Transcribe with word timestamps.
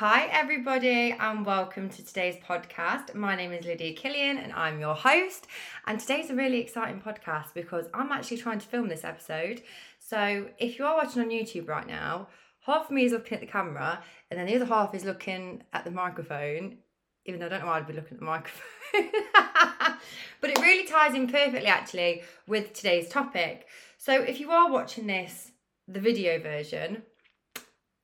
Hi, 0.00 0.30
everybody, 0.32 1.14
and 1.20 1.44
welcome 1.44 1.90
to 1.90 2.02
today's 2.02 2.36
podcast. 2.36 3.14
My 3.14 3.36
name 3.36 3.52
is 3.52 3.66
Lydia 3.66 3.92
Killian, 3.92 4.38
and 4.38 4.50
I'm 4.54 4.80
your 4.80 4.94
host. 4.94 5.46
And 5.86 6.00
today's 6.00 6.30
a 6.30 6.34
really 6.34 6.58
exciting 6.58 7.02
podcast 7.02 7.52
because 7.52 7.84
I'm 7.92 8.10
actually 8.10 8.38
trying 8.38 8.60
to 8.60 8.66
film 8.66 8.88
this 8.88 9.04
episode. 9.04 9.60
So, 9.98 10.48
if 10.56 10.78
you 10.78 10.86
are 10.86 10.96
watching 10.96 11.20
on 11.20 11.28
YouTube 11.28 11.68
right 11.68 11.86
now, 11.86 12.28
half 12.60 12.86
of 12.86 12.90
me 12.92 13.04
is 13.04 13.12
looking 13.12 13.34
at 13.34 13.40
the 13.42 13.46
camera, 13.46 14.02
and 14.30 14.40
then 14.40 14.46
the 14.46 14.56
other 14.56 14.64
half 14.64 14.94
is 14.94 15.04
looking 15.04 15.64
at 15.74 15.84
the 15.84 15.90
microphone, 15.90 16.78
even 17.26 17.38
though 17.38 17.44
I 17.44 17.48
don't 17.50 17.60
know 17.60 17.66
why 17.66 17.76
I'd 17.76 17.86
be 17.86 17.92
looking 17.92 18.14
at 18.14 18.20
the 18.20 18.24
microphone. 18.24 18.70
but 20.40 20.48
it 20.48 20.58
really 20.60 20.86
ties 20.86 21.14
in 21.14 21.26
perfectly, 21.26 21.66
actually, 21.66 22.22
with 22.46 22.72
today's 22.72 23.10
topic. 23.10 23.66
So, 23.98 24.14
if 24.22 24.40
you 24.40 24.50
are 24.50 24.72
watching 24.72 25.08
this, 25.08 25.52
the 25.86 26.00
video 26.00 26.40
version, 26.40 27.02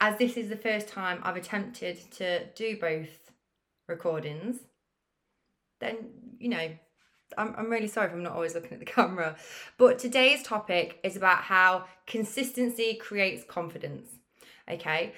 as 0.01 0.19
this 0.19 0.37
is 0.37 0.49
the 0.49 0.57
first 0.57 0.89
time 0.89 1.21
I've 1.23 1.37
attempted 1.37 1.99
to 2.13 2.47
do 2.55 2.79
both 2.79 3.33
recordings, 3.89 4.57
then, 5.81 5.97
you 6.39 6.49
know, 6.49 6.71
I'm, 7.37 7.55
I'm 7.57 7.71
really 7.71 7.89
sorry 7.89 8.09
if 8.09 8.13
I'm 8.13 8.23
not 8.23 8.33
always 8.33 8.55
looking 8.55 8.73
at 8.73 8.79
the 8.79 8.85
camera. 8.87 9.37
But 9.79 9.99
today's 9.99 10.43
topic 10.43 11.01
is 11.03 11.17
about 11.17 11.43
how 11.43 11.85
consistency 12.07 12.95
creates 12.95 13.45
confidence. 13.45 14.09
Okay. 14.71 15.13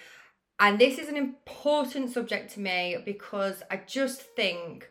And 0.60 0.78
this 0.78 0.98
is 0.98 1.08
an 1.08 1.16
important 1.16 2.10
subject 2.10 2.52
to 2.54 2.60
me 2.60 2.96
because 3.04 3.62
I 3.70 3.80
just 3.86 4.22
think 4.22 4.90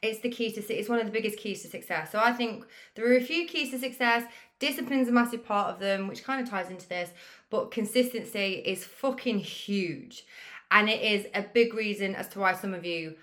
it's 0.00 0.20
the 0.20 0.28
key 0.28 0.52
to 0.52 0.72
it's 0.72 0.88
one 0.88 1.00
of 1.00 1.06
the 1.06 1.12
biggest 1.12 1.38
keys 1.38 1.62
to 1.62 1.68
success. 1.68 2.12
So 2.12 2.20
I 2.20 2.32
think 2.32 2.64
there 2.94 3.10
are 3.10 3.16
a 3.16 3.20
few 3.20 3.46
keys 3.46 3.70
to 3.72 3.78
success. 3.78 4.24
Discipline's 4.60 5.08
a 5.08 5.12
massive 5.12 5.44
part 5.44 5.74
of 5.74 5.80
them, 5.80 6.06
which 6.06 6.22
kind 6.22 6.40
of 6.40 6.48
ties 6.48 6.70
into 6.70 6.88
this, 6.88 7.10
but 7.50 7.70
consistency 7.70 8.62
is 8.64 8.84
fucking 8.84 9.38
huge. 9.38 10.24
And 10.70 10.88
it 10.88 11.00
is 11.00 11.26
a 11.34 11.42
big 11.42 11.74
reason 11.74 12.14
as 12.14 12.28
to 12.28 12.40
why 12.40 12.52
some 12.54 12.74
of 12.74 12.84
you 12.84 13.16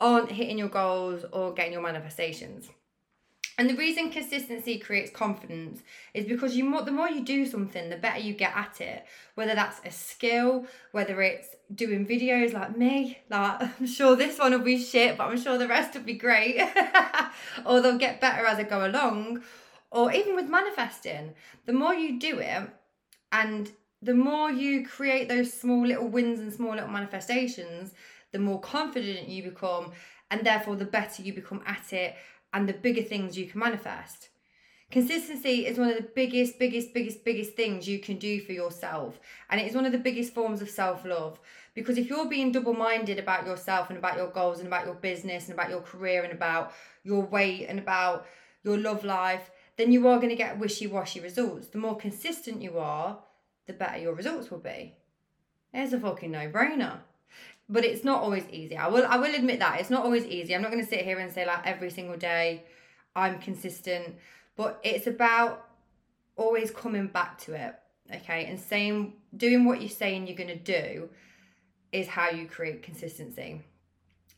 aren't 0.00 0.32
hitting 0.32 0.58
your 0.58 0.68
goals 0.68 1.24
or 1.32 1.52
getting 1.52 1.72
your 1.72 1.82
manifestations. 1.82 2.68
And 3.58 3.70
the 3.70 3.74
reason 3.74 4.10
consistency 4.10 4.78
creates 4.78 5.10
confidence 5.10 5.80
is 6.12 6.26
because 6.26 6.54
you 6.56 6.64
more, 6.64 6.82
the 6.82 6.92
more 6.92 7.08
you 7.08 7.24
do 7.24 7.46
something, 7.46 7.88
the 7.88 7.96
better 7.96 8.20
you 8.20 8.34
get 8.34 8.54
at 8.54 8.82
it. 8.82 9.06
Whether 9.34 9.54
that's 9.54 9.80
a 9.82 9.90
skill, 9.90 10.66
whether 10.92 11.22
it's 11.22 11.48
doing 11.74 12.06
videos 12.06 12.52
like 12.52 12.76
me, 12.76 13.18
like 13.30 13.62
I'm 13.80 13.86
sure 13.86 14.14
this 14.14 14.38
one 14.38 14.52
will 14.52 14.58
be 14.58 14.78
shit, 14.78 15.16
but 15.16 15.28
I'm 15.28 15.40
sure 15.40 15.56
the 15.56 15.68
rest 15.68 15.94
will 15.94 16.02
be 16.02 16.14
great. 16.14 16.60
or 17.66 17.80
they'll 17.80 17.96
get 17.96 18.20
better 18.20 18.44
as 18.44 18.58
I 18.58 18.64
go 18.64 18.86
along. 18.86 19.42
Or 19.90 20.12
even 20.12 20.36
with 20.36 20.50
manifesting, 20.50 21.32
the 21.64 21.72
more 21.72 21.94
you 21.94 22.18
do 22.18 22.38
it, 22.38 22.68
and 23.32 23.70
the 24.02 24.14
more 24.14 24.50
you 24.50 24.86
create 24.86 25.28
those 25.28 25.52
small 25.52 25.86
little 25.86 26.08
wins 26.08 26.38
and 26.38 26.52
small 26.52 26.74
little 26.74 26.88
manifestations, 26.88 27.92
the 28.32 28.38
more 28.38 28.60
confident 28.60 29.28
you 29.28 29.42
become, 29.42 29.92
and 30.30 30.44
therefore 30.44 30.76
the 30.76 30.84
better 30.84 31.22
you 31.22 31.32
become 31.32 31.62
at 31.66 31.92
it 31.92 32.14
and 32.52 32.68
the 32.68 32.72
bigger 32.72 33.02
things 33.02 33.38
you 33.38 33.46
can 33.46 33.60
manifest. 33.60 34.28
Consistency 34.90 35.66
is 35.66 35.78
one 35.78 35.90
of 35.90 35.96
the 35.96 36.08
biggest, 36.14 36.60
biggest, 36.60 36.94
biggest, 36.94 37.24
biggest 37.24 37.54
things 37.54 37.88
you 37.88 37.98
can 37.98 38.18
do 38.18 38.40
for 38.40 38.52
yourself. 38.52 39.18
And 39.50 39.60
it 39.60 39.66
is 39.66 39.74
one 39.74 39.84
of 39.84 39.90
the 39.90 39.98
biggest 39.98 40.32
forms 40.32 40.62
of 40.62 40.70
self 40.70 41.04
love. 41.04 41.40
Because 41.74 41.98
if 41.98 42.08
you're 42.08 42.28
being 42.28 42.52
double 42.52 42.72
minded 42.72 43.18
about 43.18 43.46
yourself 43.46 43.90
and 43.90 43.98
about 43.98 44.16
your 44.16 44.28
goals 44.28 44.60
and 44.60 44.68
about 44.68 44.86
your 44.86 44.94
business 44.94 45.44
and 45.44 45.54
about 45.54 45.70
your 45.70 45.80
career 45.80 46.22
and 46.22 46.32
about 46.32 46.72
your 47.02 47.22
weight 47.22 47.66
and 47.68 47.80
about 47.80 48.26
your 48.62 48.78
love 48.78 49.04
life, 49.04 49.50
then 49.76 49.92
you 49.92 50.06
are 50.08 50.16
going 50.16 50.30
to 50.30 50.36
get 50.36 50.58
wishy 50.58 50.86
washy 50.86 51.20
results. 51.20 51.68
The 51.68 51.78
more 51.78 51.96
consistent 51.96 52.62
you 52.62 52.78
are, 52.78 53.18
the 53.66 53.72
better 53.72 53.98
your 53.98 54.14
results 54.14 54.50
will 54.50 54.58
be. 54.58 54.94
It's 55.72 55.92
a 55.92 56.00
fucking 56.00 56.30
no 56.30 56.48
brainer 56.48 57.00
but 57.68 57.84
it's 57.84 58.04
not 58.04 58.22
always 58.22 58.44
easy. 58.50 58.76
I 58.76 58.88
will 58.88 59.04
I 59.06 59.16
will 59.16 59.34
admit 59.34 59.58
that 59.58 59.80
it's 59.80 59.90
not 59.90 60.04
always 60.04 60.24
easy. 60.24 60.54
I'm 60.54 60.62
not 60.62 60.70
going 60.70 60.82
to 60.82 60.88
sit 60.88 61.04
here 61.04 61.18
and 61.18 61.32
say 61.32 61.46
like 61.46 61.66
every 61.66 61.90
single 61.90 62.16
day 62.16 62.64
I'm 63.14 63.38
consistent, 63.38 64.16
but 64.56 64.80
it's 64.84 65.06
about 65.06 65.66
always 66.36 66.70
coming 66.70 67.08
back 67.08 67.38
to 67.42 67.54
it. 67.54 67.74
Okay, 68.14 68.44
and 68.44 68.60
saying 68.60 69.14
doing 69.36 69.64
what 69.64 69.80
you're 69.80 69.90
saying 69.90 70.26
you're 70.26 70.36
going 70.36 70.48
to 70.48 70.56
do 70.56 71.08
is 71.92 72.06
how 72.06 72.30
you 72.30 72.46
create 72.46 72.82
consistency. 72.82 73.62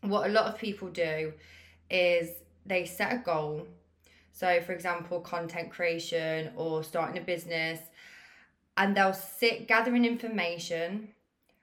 What 0.01 0.29
a 0.29 0.33
lot 0.33 0.47
of 0.47 0.59
people 0.59 0.89
do 0.89 1.33
is 1.91 2.31
they 2.65 2.87
set 2.87 3.13
a 3.13 3.19
goal. 3.19 3.67
So, 4.39 4.61
for 4.61 4.71
example, 4.71 5.19
content 5.19 5.73
creation 5.73 6.53
or 6.55 6.85
starting 6.85 7.21
a 7.21 7.25
business, 7.25 7.81
and 8.77 8.97
they'll 8.97 9.13
sit 9.13 9.67
gathering 9.67 10.05
information 10.05 11.09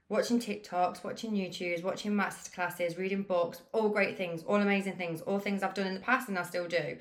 watching 0.10 0.42
TikToks, 0.42 1.02
watching 1.02 1.32
YouTubes, 1.32 1.84
watching 1.84 2.12
masterclasses, 2.12 2.98
reading 2.98 3.24
books, 3.24 3.62
all 3.72 3.88
great 3.88 4.18
things, 4.18 4.44
all 4.44 4.58
amazing 4.58 4.98
things, 4.98 5.22
all 5.22 5.40
things 5.40 5.64
I've 5.64 5.74
done 5.74 5.88
in 5.88 5.94
the 5.94 6.02
past 6.02 6.28
and 6.28 6.38
I 6.38 6.44
still 6.44 6.68
do. 6.68 6.98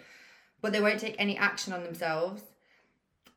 But 0.60 0.72
they 0.72 0.80
won't 0.80 1.00
take 1.00 1.16
any 1.18 1.36
action 1.36 1.72
on 1.72 1.82
themselves. 1.82 2.42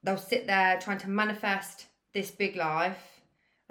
They'll 0.03 0.15
sit 0.17 0.45
there 0.45 0.79
trying 0.79 0.99
to 0.99 1.09
manifest 1.09 1.87
this 2.13 2.29
big 2.29 2.55
life 2.55 3.21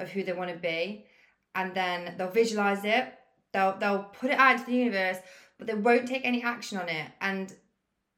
of 0.00 0.08
who 0.08 0.24
they 0.24 0.32
want 0.32 0.50
to 0.50 0.56
be, 0.56 1.06
and 1.54 1.72
then 1.72 2.16
they'll 2.18 2.30
visualize 2.30 2.84
it. 2.84 3.14
They'll 3.52 3.78
they'll 3.78 4.02
put 4.02 4.32
it 4.32 4.38
out 4.40 4.56
into 4.56 4.66
the 4.66 4.76
universe, 4.76 5.18
but 5.56 5.68
they 5.68 5.74
won't 5.74 6.08
take 6.08 6.24
any 6.24 6.42
action 6.42 6.78
on 6.78 6.88
it. 6.88 7.06
And 7.20 7.54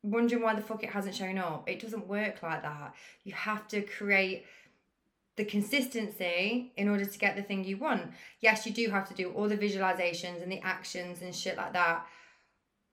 wondering 0.03 0.43
why 0.43 0.55
the 0.55 0.63
fuck 0.63 0.83
it 0.83 0.91
hasn't 0.91 1.15
shown 1.15 1.39
up. 1.39 1.69
It 1.69 1.81
doesn't 1.81 2.07
work 2.07 2.43
like 2.43 2.63
that. 2.63 2.95
You 3.25 3.33
have 3.33 3.67
to 3.69 3.83
create 3.83 4.47
the 5.37 5.45
consistency 5.45 6.73
in 6.77 6.89
order 6.89 7.05
to 7.05 7.19
get 7.19 7.37
the 7.37 7.43
thing 7.43 7.65
you 7.65 7.77
want. 7.77 8.11
Yes, 8.41 8.67
you 8.67 8.73
do 8.73 8.91
have 8.91 9.09
to 9.09 9.15
do 9.15 9.31
all 9.31 9.49
the 9.49 9.57
visualizations 9.57 10.43
and 10.43 10.51
the 10.51 10.61
actions 10.61 11.23
and 11.23 11.35
shit 11.35 11.57
like 11.57 11.73
that. 11.73 12.07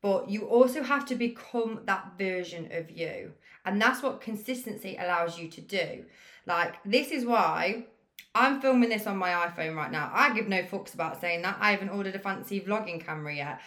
But 0.02 0.30
you 0.30 0.46
also 0.46 0.84
have 0.84 1.06
to 1.08 1.16
become 1.16 1.82
that 1.86 2.14
version 2.18 2.70
of 2.72 2.92
you. 2.92 3.34
And 3.66 3.82
that's 3.82 4.04
what 4.04 4.22
consistency 4.22 4.96
allows 5.00 5.40
you 5.40 5.48
to 5.50 5.62
do. 5.62 6.06
Like, 6.46 6.76
this 6.86 7.10
is 7.10 7.26
why 7.26 7.86
I'm 8.36 8.62
filming 8.62 8.90
this 8.90 9.08
on 9.08 9.18
my 9.18 9.32
iPhone 9.32 9.76
right 9.76 9.92
now. 9.92 10.12
I 10.14 10.34
give 10.34 10.48
no 10.48 10.62
fucks 10.62 10.94
about 10.94 11.20
saying 11.20 11.42
that. 11.42 11.58
I 11.60 11.72
haven't 11.72 11.90
ordered 11.90 12.16
a 12.16 12.20
fancy 12.20 12.62
vlogging 12.62 13.04
camera 13.04 13.34
yet. 13.34 13.62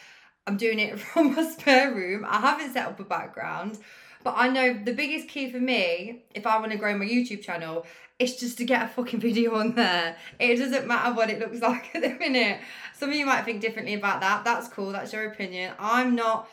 I'm 0.48 0.56
doing 0.56 0.78
it 0.78 0.98
from 1.12 1.36
my 1.36 1.48
spare 1.48 1.94
room. 1.94 2.24
I 2.26 2.40
haven't 2.40 2.72
set 2.72 2.86
up 2.86 2.98
a 2.98 3.04
background. 3.04 3.78
But 4.24 4.34
I 4.36 4.48
know 4.48 4.74
the 4.82 4.94
biggest 4.94 5.28
key 5.28 5.50
for 5.50 5.60
me, 5.60 6.24
if 6.34 6.44
I 6.46 6.58
want 6.58 6.72
to 6.72 6.78
grow 6.78 6.96
my 6.98 7.04
YouTube 7.04 7.42
channel, 7.42 7.86
it's 8.18 8.40
just 8.40 8.58
to 8.58 8.64
get 8.64 8.82
a 8.82 8.88
fucking 8.88 9.20
video 9.28 9.54
on 9.56 9.74
there. 9.74 10.16
It 10.40 10.56
doesn't 10.56 10.88
matter 10.88 11.14
what 11.14 11.30
it 11.30 11.38
looks 11.38 11.60
like 11.62 11.94
at 11.94 12.02
the 12.02 12.14
minute. 12.14 12.60
Some 12.94 13.10
of 13.10 13.14
you 13.14 13.26
might 13.26 13.44
think 13.44 13.60
differently 13.60 13.94
about 13.94 14.20
that. 14.22 14.44
That's 14.44 14.68
cool. 14.68 14.90
That's 14.90 15.12
your 15.12 15.26
opinion. 15.26 15.74
I'm 15.78 16.16
not 16.16 16.48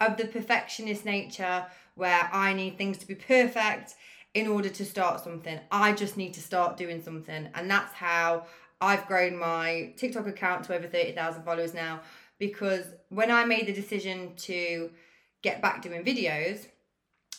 of 0.00 0.16
the 0.16 0.26
perfectionist 0.26 1.04
nature 1.04 1.66
where 1.94 2.30
I 2.32 2.54
need 2.54 2.78
things 2.78 2.96
to 2.98 3.06
be 3.06 3.14
perfect 3.16 3.94
in 4.32 4.46
order 4.46 4.70
to 4.70 4.84
start 4.86 5.22
something. 5.22 5.58
I 5.70 5.92
just 5.92 6.16
need 6.16 6.32
to 6.34 6.40
start 6.40 6.76
doing 6.78 7.02
something. 7.02 7.48
And 7.54 7.70
that's 7.70 7.92
how 7.92 8.46
I've 8.80 9.06
grown 9.06 9.36
my 9.36 9.92
TikTok 9.96 10.26
account 10.26 10.64
to 10.64 10.74
over 10.74 10.86
30,000 10.86 11.42
followers 11.42 11.74
now. 11.74 12.00
Because 12.40 12.86
when 13.10 13.30
I 13.30 13.44
made 13.44 13.66
the 13.66 13.72
decision 13.72 14.34
to 14.38 14.90
get 15.42 15.62
back 15.62 15.82
doing 15.82 16.02
videos, 16.02 16.66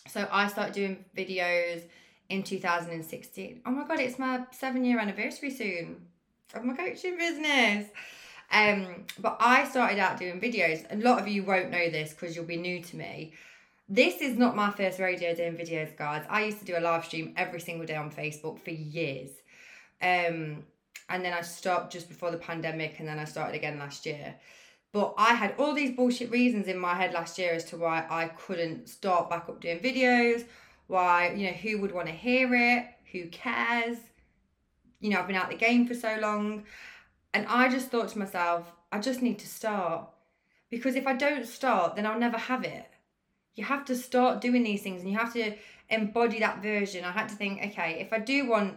so 0.08 0.26
I 0.32 0.48
started 0.48 0.74
doing 0.74 1.04
videos 1.18 1.84
in 2.30 2.44
2016. 2.44 3.62
Oh 3.66 3.72
my 3.72 3.86
god, 3.86 4.00
it's 4.00 4.18
my 4.18 4.46
seven 4.52 4.86
year 4.86 5.00
anniversary 5.00 5.52
soon 5.52 6.08
of 6.54 6.64
my 6.64 6.74
coaching 6.74 7.18
business. 7.18 7.90
Um, 8.52 9.06
but 9.20 9.38
I 9.40 9.68
started 9.68 10.00
out 10.00 10.20
doing 10.20 10.40
videos. 10.40 10.86
A 10.92 10.98
lot 10.98 11.20
of 11.20 11.28
you 11.28 11.44
won't 11.44 11.72
know 11.72 11.90
this 11.90 12.12
because 12.14 12.36
you'll 12.36 12.46
be 12.46 12.58
new 12.58 12.82
to 12.84 12.96
me. 12.96 13.34
This 13.88 14.22
is 14.22 14.38
not 14.38 14.56
my 14.56 14.72
first 14.72 15.00
radio 15.00 15.34
doing 15.36 15.56
videos, 15.56 15.96
guys. 15.98 16.26
I 16.30 16.46
used 16.46 16.60
to 16.60 16.66
do 16.66 16.78
a 16.78 16.80
live 16.80 17.06
stream 17.06 17.34
every 17.36 17.60
single 17.60 17.86
day 17.86 17.96
on 17.96 18.12
Facebook 18.12 18.60
for 18.60 18.72
years. 18.72 19.30
Um, 20.02 20.64
and 21.10 21.26
then 21.26 21.34
I 21.34 21.42
stopped 21.42 21.92
just 21.92 22.08
before 22.08 22.32
the 22.32 22.38
pandemic, 22.38 23.00
and 23.00 23.08
then 23.08 23.20
I 23.20 23.26
started 23.26 23.56
again 23.56 23.80
last 23.80 24.06
year. 24.06 24.36
But 24.94 25.14
I 25.18 25.36
had 25.36 25.56
all 25.58 25.74
these 25.74 25.96
bullshit 25.96 26.32
reasons 26.32 26.68
in 26.68 26.78
my 26.78 26.96
head 26.96 27.14
last 27.14 27.38
year 27.38 27.54
as 27.54 27.66
to 27.66 27.78
why 27.78 28.06
I 28.10 28.28
couldn't 28.28 28.90
start 28.90 29.30
back 29.30 29.48
up 29.48 29.62
doing 29.62 29.80
videos 29.80 30.46
why, 30.92 31.34
you 31.34 31.48
know, 31.48 31.54
who 31.54 31.80
would 31.80 31.94
want 31.94 32.08
to 32.08 32.14
hear 32.14 32.54
it? 32.54 32.86
Who 33.14 33.28
cares? 33.28 33.98
You 35.00 35.10
know, 35.10 35.20
I've 35.20 35.28
been 35.28 35.38
out 35.38 35.50
the 35.50 35.56
game 35.56 35.88
for 35.88 35.94
so 35.94 36.18
long. 36.20 36.66
And 37.34 37.48
I 37.48 37.70
just 37.70 37.88
thought 37.88 38.10
to 38.10 38.20
myself, 38.20 38.70
I 38.92 39.00
just 39.00 39.22
need 39.22 39.40
to 39.40 39.48
start. 39.48 40.10
Because 40.70 40.96
if 40.96 41.08
I 41.08 41.14
don't 41.14 41.48
start, 41.48 41.96
then 41.96 42.06
I'll 42.06 42.20
never 42.20 42.38
have 42.38 42.66
it. 42.66 42.86
You 43.56 43.64
have 43.64 43.86
to 43.86 43.96
start 43.96 44.42
doing 44.42 44.64
these 44.64 44.84
things 44.84 45.02
and 45.02 45.10
you 45.10 45.18
have 45.18 45.34
to 45.34 45.56
embody 45.90 46.40
that 46.40 46.62
version. 46.62 47.06
I 47.06 47.12
had 47.12 47.30
to 47.30 47.36
think, 47.36 47.64
okay, 47.68 48.02
if 48.02 48.12
I 48.12 48.20
do 48.20 48.50
want 48.50 48.76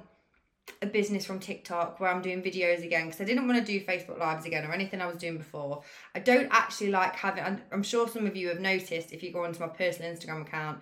a 0.82 0.86
business 0.86 1.24
from 1.24 1.40
TikTok 1.40 2.00
where 2.00 2.10
I'm 2.10 2.22
doing 2.22 2.42
videos 2.42 2.84
again 2.84 3.06
because 3.06 3.20
I 3.20 3.24
didn't 3.24 3.46
want 3.46 3.64
to 3.64 3.72
do 3.72 3.84
Facebook 3.84 4.18
Lives 4.18 4.46
again 4.46 4.64
or 4.64 4.72
anything 4.72 5.00
I 5.00 5.06
was 5.06 5.16
doing 5.16 5.38
before. 5.38 5.82
I 6.14 6.20
don't 6.20 6.48
actually 6.50 6.90
like 6.90 7.16
having, 7.16 7.60
I'm 7.72 7.82
sure 7.82 8.08
some 8.08 8.26
of 8.26 8.36
you 8.36 8.48
have 8.48 8.60
noticed 8.60 9.12
if 9.12 9.22
you 9.22 9.32
go 9.32 9.44
onto 9.44 9.60
my 9.60 9.68
personal 9.68 10.12
Instagram 10.12 10.42
account, 10.42 10.80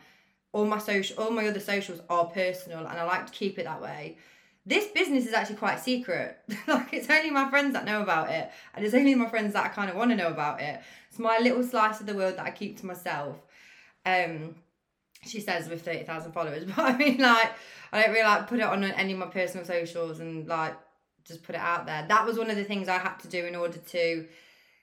all 0.53 0.67
my 0.67 0.79
social 0.79 1.23
all 1.23 1.31
my 1.31 1.47
other 1.47 1.61
socials 1.61 2.01
are 2.11 2.27
personal 2.27 2.81
and 2.81 2.99
I 2.99 3.05
like 3.05 3.27
to 3.27 3.33
keep 3.33 3.59
it 3.59 3.65
that 3.65 3.81
way. 3.81 4.19
this 4.65 4.87
business 4.89 5.27
is 5.27 5.33
actually 5.33 5.57
quite 5.57 5.81
secret. 5.81 6.39
like 6.69 6.93
it's 6.93 7.11
only 7.11 7.31
my 7.31 7.51
friends 7.51 7.73
that 7.73 7.85
know 7.85 8.03
about 8.03 8.31
it, 8.31 8.51
and 8.75 8.85
it's 8.85 8.95
only 8.95 9.15
my 9.15 9.29
friends 9.29 9.55
that 9.55 9.65
I 9.65 9.69
kind 9.69 9.91
of 9.91 9.97
want 9.97 10.11
to 10.11 10.17
know 10.17 10.29
about 10.29 10.61
it. 10.61 10.81
It's 11.09 11.19
my 11.19 11.39
little 11.39 11.63
slice 11.63 12.01
of 12.01 12.07
the 12.07 12.15
world 12.15 12.37
that 12.37 12.47
I 12.47 12.51
keep 12.51 12.79
to 12.81 12.87
myself. 12.87 13.37
Um, 14.07 14.55
she 15.25 15.41
says 15.41 15.69
with 15.69 15.85
thirty 15.85 16.05
thousand 16.05 16.33
followers, 16.33 16.65
but 16.77 16.79
I 16.79 16.97
mean, 16.97 17.19
like, 17.19 17.53
I 17.93 18.03
don't 18.03 18.13
really 18.13 18.25
like 18.25 18.49
put 18.49 18.61
it 18.61 18.65
on 18.65 18.85
any 18.85 19.13
of 19.13 19.19
my 19.19 19.27
personal 19.27 19.65
socials 19.65 20.21
and 20.21 20.47
like 20.47 20.77
just 21.25 21.43
put 21.43 21.55
it 21.55 21.61
out 21.61 21.87
there. 21.87 22.05
That 22.09 22.27
was 22.27 22.39
one 22.39 22.51
of 22.51 22.57
the 22.57 22.65
things 22.65 22.89
I 22.89 22.99
had 22.99 23.17
to 23.21 23.29
do 23.29 23.45
in 23.45 23.55
order 23.55 23.79
to 23.79 24.27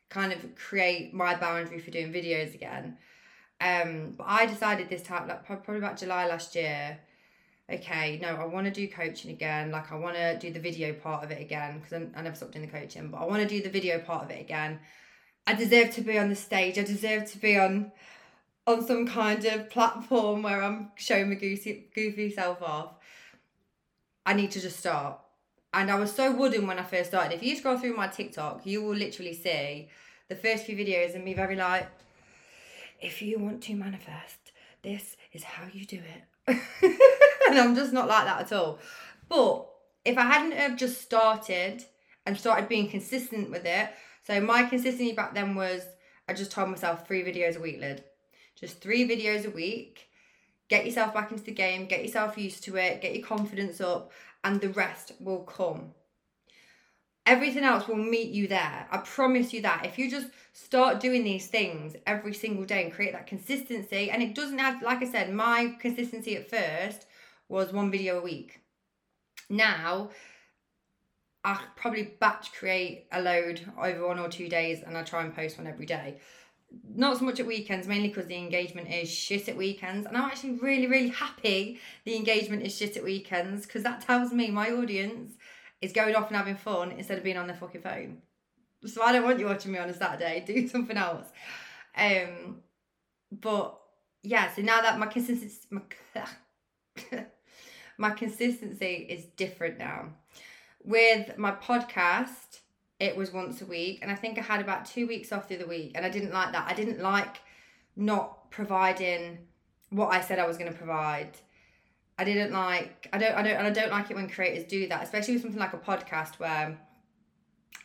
kind 0.10 0.34
of 0.34 0.56
create 0.56 1.14
my 1.14 1.36
boundary 1.36 1.80
for 1.80 1.92
doing 1.92 2.12
videos 2.12 2.54
again. 2.54 2.98
Um, 3.62 4.16
but 4.18 4.26
I 4.28 4.46
decided 4.46 4.90
this 4.90 5.04
time, 5.04 5.28
like 5.28 5.46
probably 5.46 5.78
about 5.78 5.98
July 5.98 6.28
last 6.28 6.56
year, 6.56 6.98
okay, 7.72 8.18
no, 8.22 8.30
I 8.30 8.46
want 8.46 8.66
to 8.66 8.72
do 8.72 8.88
coaching 8.88 9.32
again. 9.32 9.72
Like 9.72 9.92
I 9.92 9.96
want 9.96 10.16
to 10.16 10.38
do 10.40 10.52
the 10.52 10.60
video 10.60 10.94
part 10.94 11.24
of 11.24 11.32
it 11.32 11.42
again 11.42 11.80
because 11.80 12.08
I 12.16 12.22
never 12.22 12.36
stopped 12.36 12.54
doing 12.54 12.66
the 12.66 12.72
coaching, 12.72 13.10
but 13.10 13.18
I 13.18 13.26
want 13.26 13.42
to 13.44 13.48
do 13.48 13.62
the 13.62 13.70
video 13.70 14.00
part 14.00 14.24
of 14.24 14.32
it 14.32 14.40
again. 14.40 14.80
I 15.46 15.54
deserve 15.54 15.92
to 15.96 16.02
be 16.02 16.18
on 16.18 16.30
the 16.30 16.36
stage. 16.36 16.78
I 16.78 16.84
deserve 16.84 17.30
to 17.32 17.38
be 17.38 17.58
on 17.58 17.92
on 18.70 18.86
some 18.86 19.08
kind 19.08 19.44
of 19.46 19.70
platform 19.70 20.44
where 20.44 20.62
I'm 20.62 20.92
showing 20.96 21.30
my 21.30 21.36
goofy 21.36 21.88
goofy 21.94 22.32
self 22.32 22.62
off. 22.62 22.94
I 24.26 24.34
need 24.34 24.52
to 24.52 24.62
just 24.62 24.80
start. 24.80 25.20
And 25.74 25.90
I 25.90 25.96
was 25.96 26.14
so 26.14 26.32
wooden 26.36 26.68
when 26.68 26.78
I 26.78 26.84
first 26.84 27.10
started. 27.10 27.34
If 27.34 27.44
you 27.44 27.56
scroll 27.56 27.78
through 27.78 27.96
my 27.96 28.08
TikTok, 28.08 28.66
you 28.66 28.84
will 28.84 28.96
literally 28.96 29.34
see 29.34 29.90
the 30.28 30.36
first 30.36 30.66
few 30.66 30.76
videos 30.76 31.16
and 31.16 31.24
me 31.24 31.34
very 31.34 31.56
like, 31.56 31.88
if 33.02 33.22
you 33.22 33.40
want 33.40 33.64
to 33.64 33.76
manifest, 33.76 34.52
this 34.84 35.16
is 35.34 35.44
how 35.44 35.66
you 35.72 35.86
do 35.86 36.00
it. 36.00 36.58
and 37.50 37.60
I'm 37.60 37.76
just 37.76 37.94
not 37.94 38.08
like 38.08 38.26
that 38.26 38.42
at 38.42 38.52
all. 38.52 38.80
But 39.28 39.68
if 40.06 40.18
I 40.18 40.24
hadn't 40.24 40.54
have 40.54 40.78
just 40.78 41.02
started 41.02 41.84
and 42.26 42.38
started 42.38 42.70
being 42.70 42.90
consistent 42.90 43.50
with 43.50 43.66
it, 43.66 43.90
so 44.26 44.40
my 44.42 44.64
consistency 44.64 45.14
back 45.14 45.34
then 45.34 45.56
was 45.56 45.84
I 46.28 46.34
just 46.34 46.52
told 46.52 46.70
myself 46.70 47.08
three 47.08 47.24
videos 47.24 47.58
a 47.58 47.60
week, 47.60 47.80
Lid. 47.80 48.04
Just 48.60 48.82
three 48.82 49.08
videos 49.08 49.46
a 49.46 49.50
week. 49.50 50.10
Get 50.68 50.86
yourself 50.86 51.14
back 51.14 51.32
into 51.32 51.44
the 51.44 51.52
game, 51.52 51.88
get 51.88 52.04
yourself 52.04 52.38
used 52.38 52.64
to 52.66 52.76
it, 52.76 53.02
get 53.02 53.16
your 53.16 53.26
confidence 53.26 53.82
up, 53.82 54.12
and 54.44 54.62
the 54.62 54.70
rest 54.70 55.14
will 55.20 55.40
come. 55.40 55.94
Everything 57.26 57.64
else 57.64 57.88
will 57.88 57.96
meet 57.96 58.30
you 58.30 58.48
there. 58.48 58.88
I 58.92 58.98
promise 58.98 59.54
you 59.54 59.62
that. 59.62 59.86
If 59.86 59.98
you 59.98 60.10
just 60.10 60.28
start 60.54 61.00
doing 61.00 61.24
these 61.24 61.48
things 61.48 61.96
every 62.06 62.34
single 62.34 62.66
day 62.66 62.84
and 62.84 62.94
create 62.94 63.14
that 63.14 63.28
consistency, 63.28 64.12
and 64.12 64.22
it 64.22 64.36
doesn't 64.36 64.60
have, 64.60 64.82
like 64.82 65.02
I 65.02 65.12
said, 65.12 65.34
my 65.34 65.76
consistency 65.80 66.36
at 66.36 66.50
first 66.50 67.06
was 67.48 67.74
one 67.74 67.92
video 67.92 68.20
a 68.20 68.24
week. 68.24 68.62
Now, 69.50 70.10
I 71.44 71.60
probably 71.76 72.16
batch 72.20 72.52
create 72.54 73.08
a 73.12 73.22
load 73.22 73.62
over 73.80 74.08
one 74.08 74.20
or 74.20 74.30
two 74.30 74.50
days 74.50 74.84
and 74.84 74.98
I 74.98 75.04
try 75.04 75.24
and 75.24 75.36
post 75.36 75.58
one 75.58 75.68
every 75.68 75.86
day. 75.86 76.20
Not 76.96 77.18
so 77.18 77.26
much 77.26 77.40
at 77.40 77.48
weekends, 77.48 77.88
mainly 77.88 78.10
because 78.10 78.28
the 78.28 78.38
engagement 78.38 78.90
is 78.90 79.10
shit 79.10 79.50
at 79.50 79.58
weekends. 79.58 80.06
And 80.06 80.16
I'm 80.16 80.26
actually 80.26 80.54
really, 80.60 80.88
really 80.88 81.10
happy 81.10 81.80
the 82.06 82.16
engagement 82.16 82.64
is 82.64 82.78
shit 82.78 82.98
at 82.98 83.04
weekends 83.04 83.66
because 83.66 83.84
that 83.84 84.02
tells 84.02 84.32
me 84.32 84.52
my 84.52 84.72
audience 84.72 85.34
is 85.82 85.94
going 85.94 86.16
off 86.16 86.28
and 86.28 86.38
having 86.38 86.58
fun 86.58 86.92
instead 86.92 87.18
of 87.18 87.24
being 87.24 87.38
on 87.38 87.48
their 87.48 87.56
fucking 87.56 87.82
phone. 87.82 88.22
So 88.86 89.02
I 89.02 89.12
don't 89.12 89.24
want 89.24 89.40
you 89.40 89.46
watching 89.46 89.72
me 89.72 89.80
on 89.80 89.90
a 89.90 89.94
Saturday. 89.94 90.44
Do 90.48 90.68
something 90.68 90.98
else. 90.98 91.28
Um, 91.98 92.62
but 93.32 93.80
yeah, 94.24 94.54
so 94.54 94.62
now 94.62 94.82
that 94.82 95.00
my 95.00 95.08
consistency, 95.08 95.68
my, 95.70 95.82
my 97.98 98.12
consistency 98.12 99.08
is 99.10 99.26
different 99.38 99.78
now. 99.78 100.10
With 100.84 101.38
my 101.38 101.52
podcast, 101.52 102.62
it 103.00 103.16
was 103.16 103.32
once 103.32 103.62
a 103.62 103.66
week, 103.66 104.00
and 104.02 104.12
I 104.12 104.16
think 104.16 104.38
I 104.38 104.42
had 104.42 104.62
about 104.62 104.86
two 104.86 105.08
weeks 105.08 105.32
off 105.32 105.48
the 105.48 105.56
other 105.56 105.68
week, 105.68 105.94
and 105.96 106.06
I 106.06 106.10
didn't 106.10 106.34
like 106.34 106.52
that. 106.52 106.70
I 106.70 106.74
didn't 106.74 107.00
like 107.00 107.38
not 107.96 108.50
providing 108.52 109.40
what 109.90 110.08
I 110.08 110.22
said 110.22 110.40
I 110.40 110.48
was 110.48 110.58
going 110.58 110.72
to 110.72 110.78
provide. 110.78 111.38
I 112.18 112.26
didn't 112.26 112.52
like 112.52 113.08
I 113.14 113.18
don't 113.18 113.34
I 113.34 113.42
don't 113.42 113.56
and 113.56 113.68
I 113.68 113.70
don't 113.70 113.92
like 113.92 114.12
it 114.12 114.16
when 114.16 114.30
creators 114.30 114.66
do 114.66 114.88
that, 114.90 115.04
especially 115.04 115.36
with 115.36 115.44
something 115.44 115.60
like 115.60 115.74
a 115.74 115.78
podcast 115.78 116.38
where 116.38 116.78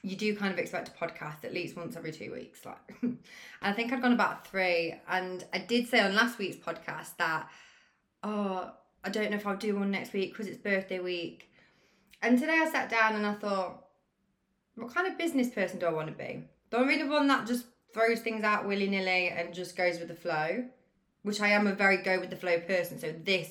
you 0.03 0.17
do 0.17 0.37
kind 0.37 0.53
of 0.53 0.59
expect 0.59 0.89
a 0.89 0.91
podcast 0.91 1.45
at 1.45 1.55
least 1.55 1.77
once 1.77 1.97
every 1.97 2.11
two 2.11 2.33
weeks. 2.33 2.65
Like 2.65 2.97
I 3.63 3.73
think 3.73 3.93
I'd 3.93 4.03
gone 4.03 4.13
about 4.13 4.47
three 4.47 5.01
and 5.09 5.45
I 5.53 5.59
did 5.59 5.87
say 5.89 6.01
on 6.01 6.17
last 6.17 6.39
week's 6.39 6.57
podcast 6.57 7.17
that 7.19 7.49
oh 8.25 8.73
I 9.05 9.11
don't 9.11 9.31
know 9.31 9.37
if 9.37 9.47
I'll 9.47 9.57
do 9.57 9.77
one 9.77 9.91
next 9.91 10.13
week 10.13 10.33
because 10.33 10.49
it's 10.49 10.59
birthday 10.59 10.99
week. 10.99 11.51
And 12.23 12.39
today 12.39 12.59
I 12.61 12.71
sat 12.71 12.89
down 12.89 13.17
and 13.17 13.27
I 13.27 13.35
thought, 13.35 13.84
what 14.77 14.95
kind 14.95 15.07
of 15.07 15.19
business 15.19 15.51
person 15.51 15.79
do 15.79 15.87
I 15.87 15.93
want 15.93 16.09
to 16.09 16.15
be? 16.15 16.45
Do 16.71 16.79
I 16.79 16.83
really 16.83 17.09
one 17.09 17.29
that 17.29 17.47
just 17.47 17.67
throws 17.93 18.21
things 18.21 18.45
out 18.45 18.67
willy 18.67 18.89
nilly 18.89 19.29
and 19.29 19.55
just 19.55 19.77
goes 19.77 19.99
with 19.99 20.09
the 20.09 20.15
flow? 20.15 20.65
Which 21.23 21.41
I 21.41 21.49
am 21.49 21.67
a 21.67 21.75
very 21.75 21.99
go 21.99 22.21
with 22.21 22.31
the 22.31 22.37
flow 22.37 22.59
person. 22.61 22.99
So 22.99 23.15
this 23.25 23.51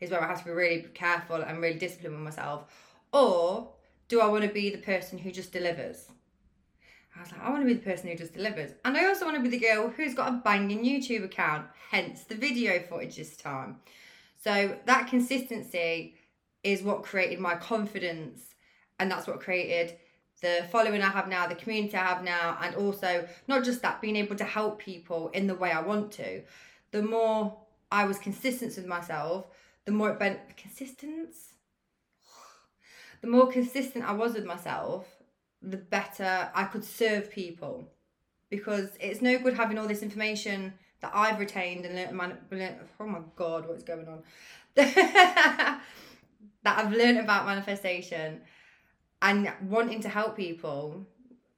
is 0.00 0.10
where 0.10 0.22
I 0.22 0.26
have 0.26 0.40
to 0.40 0.44
be 0.44 0.50
really 0.50 0.82
careful 0.94 1.36
and 1.36 1.60
really 1.60 1.78
disciplined 1.78 2.16
with 2.16 2.24
myself. 2.24 2.64
Or 3.12 3.70
do 4.08 4.20
I 4.20 4.26
want 4.26 4.44
to 4.44 4.50
be 4.50 4.70
the 4.70 4.78
person 4.78 5.18
who 5.18 5.30
just 5.30 5.52
delivers? 5.52 6.08
I 7.16 7.20
was 7.20 7.32
like, 7.32 7.42
I 7.42 7.50
want 7.50 7.62
to 7.62 7.66
be 7.66 7.74
the 7.74 7.90
person 7.90 8.08
who 8.08 8.16
just 8.16 8.34
delivers. 8.34 8.72
And 8.84 8.96
I 8.96 9.06
also 9.06 9.24
want 9.24 9.36
to 9.36 9.42
be 9.42 9.48
the 9.48 9.64
girl 9.64 9.88
who's 9.88 10.14
got 10.14 10.28
a 10.28 10.40
banging 10.44 10.84
YouTube 10.84 11.24
account, 11.24 11.66
hence 11.90 12.24
the 12.24 12.34
video 12.34 12.80
footage 12.80 13.16
this 13.16 13.36
time. 13.36 13.76
So 14.42 14.76
that 14.86 15.06
consistency 15.06 16.16
is 16.64 16.82
what 16.82 17.04
created 17.04 17.38
my 17.38 17.54
confidence, 17.54 18.54
and 18.98 19.10
that's 19.10 19.26
what 19.26 19.40
created 19.40 19.96
the 20.44 20.62
following 20.70 21.00
I 21.00 21.08
have 21.08 21.26
now, 21.26 21.46
the 21.46 21.54
community 21.54 21.96
I 21.96 22.04
have 22.04 22.22
now, 22.22 22.58
and 22.60 22.76
also 22.76 23.26
not 23.48 23.64
just 23.64 23.80
that, 23.80 24.02
being 24.02 24.16
able 24.16 24.36
to 24.36 24.44
help 24.44 24.78
people 24.78 25.28
in 25.30 25.46
the 25.46 25.54
way 25.54 25.72
I 25.72 25.80
want 25.80 26.12
to. 26.12 26.42
The 26.90 27.02
more 27.02 27.56
I 27.90 28.04
was 28.04 28.18
consistent 28.18 28.76
with 28.76 28.84
myself, 28.86 29.46
the 29.86 29.92
more 29.92 30.10
it 30.10 30.18
bent 30.18 30.38
consistence. 30.58 31.54
The 33.22 33.28
more 33.28 33.46
consistent 33.50 34.04
I 34.04 34.12
was 34.12 34.34
with 34.34 34.44
myself, 34.44 35.06
the 35.62 35.78
better 35.78 36.50
I 36.54 36.64
could 36.64 36.84
serve 36.84 37.30
people. 37.30 37.88
Because 38.50 38.90
it's 39.00 39.22
no 39.22 39.38
good 39.38 39.54
having 39.54 39.78
all 39.78 39.88
this 39.88 40.02
information 40.02 40.74
that 41.00 41.12
I've 41.14 41.40
retained 41.40 41.86
and 41.86 41.96
learned, 41.96 42.16
man- 42.50 42.78
oh 43.00 43.06
my 43.06 43.20
god, 43.34 43.66
what's 43.66 43.82
going 43.82 44.06
on? 44.06 44.22
that 44.74 45.80
I've 46.64 46.92
learned 46.92 47.18
about 47.18 47.46
manifestation 47.46 48.42
and 49.24 49.50
wanting 49.62 50.00
to 50.02 50.08
help 50.08 50.36
people. 50.36 51.04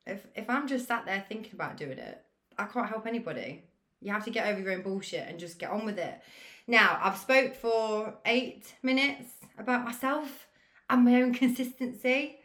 If 0.07 0.27
if 0.35 0.49
I'm 0.49 0.67
just 0.67 0.89
sat 0.89 1.05
there 1.05 1.23
thinking 1.29 1.53
about 1.53 1.77
doing 1.77 1.99
it, 1.99 2.23
I 2.57 2.65
can't 2.65 2.89
help 2.89 3.07
anybody. 3.07 3.65
You 4.01 4.13
have 4.13 4.25
to 4.25 4.31
get 4.31 4.47
over 4.47 4.61
your 4.61 4.73
own 4.73 4.83
bullshit 4.83 5.29
and 5.29 5.39
just 5.39 5.59
get 5.59 5.71
on 5.71 5.85
with 5.85 5.99
it. 5.99 6.19
Now, 6.67 6.99
I've 7.03 7.19
spoke 7.19 7.55
for 7.55 8.15
eight 8.25 8.75
minutes 8.83 9.29
about 9.59 9.85
myself 9.85 10.47
and 10.89 11.05
my 11.05 11.21
own 11.21 11.35
consistency 11.43 12.39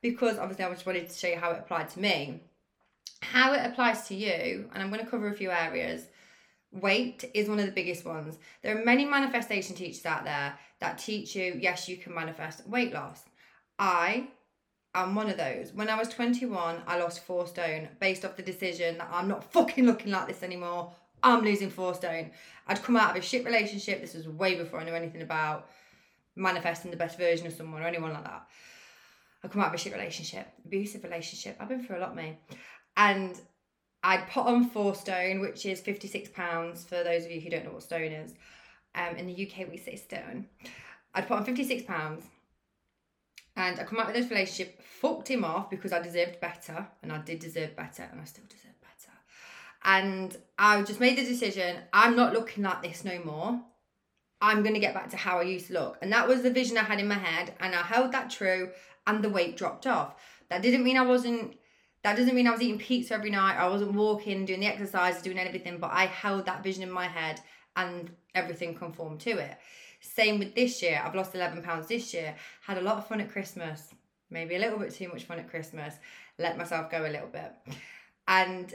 because 0.00 0.38
obviously 0.38 0.64
I 0.64 0.70
just 0.70 0.86
wanted 0.86 1.10
to 1.10 1.18
show 1.18 1.28
you 1.28 1.36
how 1.36 1.50
it 1.50 1.58
applied 1.58 1.90
to 1.90 2.00
me 2.00 2.40
how 3.20 3.52
it 3.52 3.64
applies 3.64 4.06
to 4.08 4.14
you, 4.14 4.68
and 4.72 4.82
I'm 4.82 4.90
going 4.90 5.04
to 5.04 5.10
cover 5.10 5.28
a 5.28 5.34
few 5.34 5.50
areas. 5.50 6.06
Weight 6.70 7.24
is 7.34 7.48
one 7.48 7.58
of 7.58 7.66
the 7.66 7.72
biggest 7.72 8.04
ones. 8.04 8.38
There 8.62 8.78
are 8.78 8.84
many 8.84 9.04
manifestation 9.04 9.74
teachers 9.74 10.04
out 10.04 10.24
there 10.24 10.58
that 10.80 10.98
teach 10.98 11.34
you, 11.34 11.58
yes, 11.60 11.88
you 11.88 11.96
can 11.96 12.14
manifest 12.14 12.66
weight 12.68 12.92
loss. 12.92 13.22
I 13.78 14.28
am 14.94 15.14
one 15.14 15.30
of 15.30 15.36
those. 15.36 15.72
When 15.72 15.88
I 15.88 15.96
was 15.96 16.08
21, 16.08 16.82
I 16.86 16.98
lost 16.98 17.24
four 17.24 17.46
stone 17.46 17.88
based 18.00 18.24
off 18.24 18.36
the 18.36 18.42
decision 18.42 18.98
that 18.98 19.08
I'm 19.12 19.28
not 19.28 19.44
fucking 19.52 19.86
looking 19.86 20.12
like 20.12 20.28
this 20.28 20.42
anymore. 20.42 20.92
I'm 21.22 21.42
losing 21.42 21.70
four 21.70 21.94
stone. 21.94 22.30
I'd 22.66 22.82
come 22.82 22.96
out 22.96 23.10
of 23.10 23.16
a 23.16 23.26
shit 23.26 23.44
relationship. 23.44 24.00
This 24.00 24.14
was 24.14 24.28
way 24.28 24.54
before 24.54 24.80
I 24.80 24.84
knew 24.84 24.94
anything 24.94 25.22
about 25.22 25.68
manifesting 26.36 26.90
the 26.90 26.96
best 26.96 27.18
version 27.18 27.46
of 27.46 27.52
someone 27.52 27.82
or 27.82 27.86
anyone 27.86 28.12
like 28.12 28.24
that. 28.24 28.46
I 29.42 29.48
come 29.48 29.62
out 29.62 29.68
of 29.68 29.74
a 29.74 29.78
shit 29.78 29.92
relationship, 29.92 30.48
abusive 30.64 31.02
relationship. 31.02 31.56
I've 31.58 31.68
been 31.68 31.82
through 31.82 31.98
a 31.98 32.00
lot, 32.00 32.14
mate 32.14 32.38
and 32.98 33.40
I'd 34.02 34.28
put 34.28 34.44
on 34.44 34.68
four 34.68 34.94
stone, 34.94 35.40
which 35.40 35.64
is 35.64 35.80
£56 35.80 36.84
for 36.84 37.02
those 37.02 37.24
of 37.24 37.30
you 37.30 37.40
who 37.40 37.48
don't 37.48 37.64
know 37.64 37.72
what 37.72 37.82
stone 37.82 38.12
is. 38.12 38.34
Um, 38.94 39.16
in 39.16 39.26
the 39.26 39.32
UK, 39.32 39.70
we 39.70 39.78
say 39.78 39.96
stone. 39.96 40.46
I'd 41.14 41.26
put 41.26 41.38
on 41.38 41.46
£56 41.46 42.20
and 43.58 43.80
I 43.80 43.84
come 43.84 43.98
out 43.98 44.08
of 44.08 44.14
this 44.14 44.30
relationship, 44.30 44.82
fucked 44.82 45.28
him 45.28 45.44
off 45.44 45.68
because 45.68 45.92
I 45.92 46.00
deserved 46.00 46.40
better 46.40 46.86
and 47.02 47.12
I 47.12 47.18
did 47.18 47.40
deserve 47.40 47.76
better 47.76 48.08
and 48.10 48.20
I 48.20 48.24
still 48.24 48.44
deserve 48.48 48.80
better. 48.80 49.12
And 49.84 50.36
I 50.58 50.82
just 50.82 51.00
made 51.00 51.18
the 51.18 51.24
decision 51.24 51.76
I'm 51.92 52.16
not 52.16 52.32
looking 52.32 52.64
like 52.64 52.82
this 52.82 53.04
no 53.04 53.20
more. 53.24 53.60
I'm 54.40 54.62
going 54.62 54.74
to 54.74 54.80
get 54.80 54.94
back 54.94 55.10
to 55.10 55.16
how 55.16 55.40
I 55.40 55.42
used 55.42 55.66
to 55.66 55.72
look. 55.72 55.98
And 56.00 56.12
that 56.12 56.28
was 56.28 56.42
the 56.42 56.50
vision 56.50 56.78
I 56.78 56.84
had 56.84 57.00
in 57.00 57.08
my 57.08 57.14
head. 57.14 57.54
And 57.58 57.74
I 57.74 57.82
held 57.82 58.12
that 58.12 58.30
true 58.30 58.70
and 59.06 59.22
the 59.22 59.28
weight 59.28 59.56
dropped 59.56 59.86
off. 59.86 60.14
That 60.48 60.62
didn't 60.62 60.84
mean 60.84 60.96
I 60.96 61.02
wasn't 61.02 61.56
that 62.04 62.16
doesn't 62.16 62.34
mean 62.34 62.46
I 62.46 62.52
was 62.52 62.62
eating 62.62 62.78
pizza 62.78 63.14
every 63.14 63.30
night. 63.30 63.56
I 63.58 63.68
wasn't 63.68 63.94
walking, 63.94 64.44
doing 64.44 64.60
the 64.60 64.66
exercises, 64.66 65.20
doing 65.20 65.38
everything, 65.38 65.78
but 65.78 65.90
I 65.92 66.06
held 66.06 66.46
that 66.46 66.62
vision 66.62 66.84
in 66.84 66.90
my 66.90 67.08
head 67.08 67.40
and 67.74 68.10
everything 68.34 68.76
conformed 68.76 69.20
to 69.20 69.30
it. 69.30 69.58
Same 70.00 70.38
with 70.38 70.54
this 70.54 70.82
year. 70.82 71.02
I've 71.04 71.14
lost 71.14 71.34
11 71.34 71.62
pounds 71.62 71.88
this 71.88 72.14
year. 72.14 72.34
Had 72.62 72.78
a 72.78 72.82
lot 72.82 72.98
of 72.98 73.06
fun 73.06 73.20
at 73.20 73.30
Christmas. 73.30 73.94
Maybe 74.30 74.56
a 74.56 74.58
little 74.58 74.78
bit 74.78 74.94
too 74.94 75.08
much 75.08 75.24
fun 75.24 75.38
at 75.38 75.50
Christmas. 75.50 75.94
Let 76.38 76.58
myself 76.58 76.90
go 76.90 77.06
a 77.06 77.08
little 77.08 77.28
bit. 77.28 77.52
And 78.26 78.74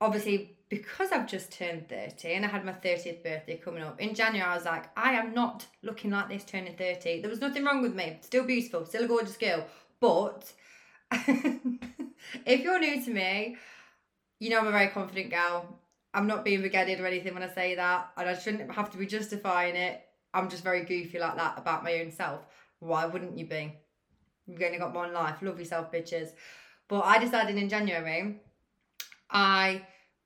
obviously, 0.00 0.56
because 0.68 1.12
I've 1.12 1.26
just 1.26 1.52
turned 1.52 1.88
30 1.88 2.28
and 2.28 2.44
I 2.44 2.48
had 2.48 2.64
my 2.64 2.72
30th 2.72 3.22
birthday 3.22 3.56
coming 3.56 3.82
up, 3.82 4.00
in 4.00 4.14
January 4.14 4.48
I 4.48 4.54
was 4.54 4.64
like, 4.64 4.86
I 4.96 5.12
am 5.12 5.34
not 5.34 5.66
looking 5.82 6.10
like 6.10 6.28
this 6.28 6.44
turning 6.44 6.76
30. 6.76 7.20
There 7.20 7.30
was 7.30 7.40
nothing 7.40 7.64
wrong 7.64 7.82
with 7.82 7.94
me. 7.94 8.18
Still 8.22 8.44
beautiful, 8.44 8.84
still 8.84 9.04
a 9.04 9.08
gorgeous 9.08 9.36
girl. 9.36 9.66
But 10.00 10.52
if 11.12 12.60
you're 12.60 12.80
new 12.80 13.04
to 13.04 13.10
me, 13.10 13.56
you 14.40 14.50
know 14.50 14.60
I'm 14.60 14.66
a 14.66 14.72
very 14.72 14.88
confident 14.88 15.30
girl. 15.30 15.78
I'm 16.14 16.26
not 16.26 16.44
being 16.44 16.62
regarded 16.62 17.00
or 17.00 17.06
anything 17.06 17.34
when 17.34 17.42
I 17.42 17.48
say 17.48 17.74
that, 17.74 18.10
and 18.16 18.28
I 18.28 18.36
shouldn't 18.36 18.70
have 18.72 18.90
to 18.92 18.98
be 18.98 19.06
justifying 19.06 19.76
it. 19.76 20.02
I'm 20.34 20.48
just 20.50 20.64
very 20.64 20.84
goofy 20.84 21.18
like 21.18 21.36
that 21.36 21.58
about 21.58 21.84
my 21.84 22.00
own 22.00 22.10
self. 22.10 22.40
Why 22.80 23.06
wouldn't 23.06 23.38
you 23.38 23.46
be? 23.46 23.74
You've 24.46 24.62
only 24.62 24.78
got 24.78 24.94
one 24.94 25.12
life. 25.12 25.42
Love 25.42 25.58
yourself, 25.58 25.92
bitches. 25.92 26.30
But 26.88 27.00
I 27.00 27.18
decided 27.18 27.56
in 27.56 27.68
January, 27.68 28.40
I 29.30 29.82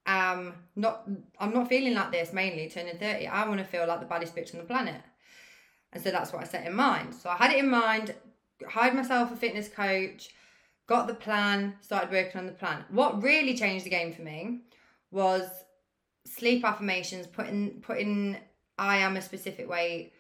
am 0.07 0.55
not. 0.77 1.09
I'm 1.39 1.53
not 1.53 1.69
feeling 1.69 1.95
like 1.95 2.13
this. 2.13 2.33
Mainly 2.33 2.69
turning 2.69 2.99
thirty, 2.99 3.27
I 3.27 3.49
want 3.49 3.59
to 3.59 3.67
feel 3.67 3.87
like 3.87 4.01
the 4.01 4.07
baddest 4.07 4.37
bitch 4.37 4.55
on 4.55 4.61
the 4.61 4.67
planet, 4.67 5.03
and 5.93 6.03
so 6.03 6.11
that's 6.11 6.33
what 6.33 6.43
I 6.43 6.47
set 6.47 6.67
in 6.67 6.75
mind. 6.75 7.15
So 7.15 7.31
I 7.31 7.37
had 7.37 7.53
it 7.53 7.59
in 7.59 7.71
mind. 7.71 8.15
Hired 8.69 8.95
myself 8.95 9.33
a 9.33 9.37
fitness 9.37 9.69
coach 9.69 10.31
got 10.87 11.07
the 11.07 11.15
plan, 11.15 11.75
started 11.81 12.11
working 12.11 12.39
on 12.39 12.47
the 12.47 12.53
plan. 12.53 12.85
What 12.91 13.23
really 13.23 13.57
changed 13.57 13.87
the 13.87 13.91
game 13.91 14.13
for 14.13 14.23
me 14.23 14.61
was 15.11 15.49
sleep 16.27 16.65
affirmations, 16.65 17.27
putting 17.27 17.81
putting 17.81 18.37
I 18.79 18.99
am 18.99 19.17
a 19.17 19.23
specific 19.23 19.69
weight. 19.69 20.13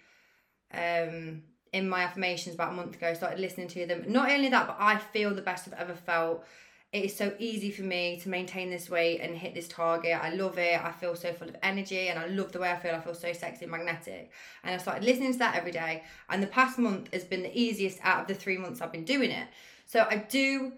um 0.73 1.43
in 1.73 1.89
my 1.89 2.03
affirmations 2.03 2.55
about 2.55 2.73
a 2.73 2.77
month 2.77 2.97
ago, 2.97 3.09
I 3.09 3.15
started 3.15 3.41
listening 3.41 3.69
to 3.69 3.87
them. 3.87 4.05
Not 4.07 4.31
only 4.31 4.51
that, 4.51 4.67
but 4.67 4.77
I 4.79 4.99
feel 4.99 5.35
the 5.35 5.43
best 5.43 5.67
I've 5.67 5.81
ever 5.81 5.95
felt. 5.95 6.45
It 6.93 7.07
is 7.07 7.17
so 7.17 7.35
easy 7.39 7.71
for 7.71 7.81
me 7.83 8.21
to 8.21 8.29
maintain 8.29 8.69
this 8.69 8.91
weight 8.91 9.21
and 9.21 9.35
hit 9.35 9.55
this 9.55 9.69
target. 9.69 10.23
I 10.23 10.35
love 10.35 10.59
it. 10.59 10.79
I 10.85 10.93
feel 10.93 11.17
so 11.17 11.33
full 11.33 11.49
of 11.49 11.57
energy 11.63 12.09
and 12.09 12.19
I 12.19 12.27
love 12.27 12.53
the 12.53 12.59
way 12.59 12.71
I 12.71 12.77
feel. 12.77 12.95
I 12.95 13.01
feel 13.01 13.15
so 13.15 13.33
sexy 13.33 13.65
and 13.65 13.73
magnetic. 13.73 14.31
And 14.63 14.75
I 14.75 14.77
started 14.77 15.03
listening 15.03 15.33
to 15.33 15.39
that 15.39 15.57
every 15.57 15.73
day. 15.73 16.03
And 16.29 16.43
the 16.43 16.49
past 16.49 16.79
month 16.79 17.11
has 17.15 17.25
been 17.25 17.43
the 17.43 17.59
easiest 17.59 17.99
out 18.03 18.21
of 18.21 18.27
the 18.27 18.35
three 18.35 18.59
months 18.59 18.83
I've 18.83 18.93
been 18.93 19.07
doing 19.07 19.31
it. 19.31 19.49
So 19.87 20.07
I 20.11 20.17
do 20.17 20.73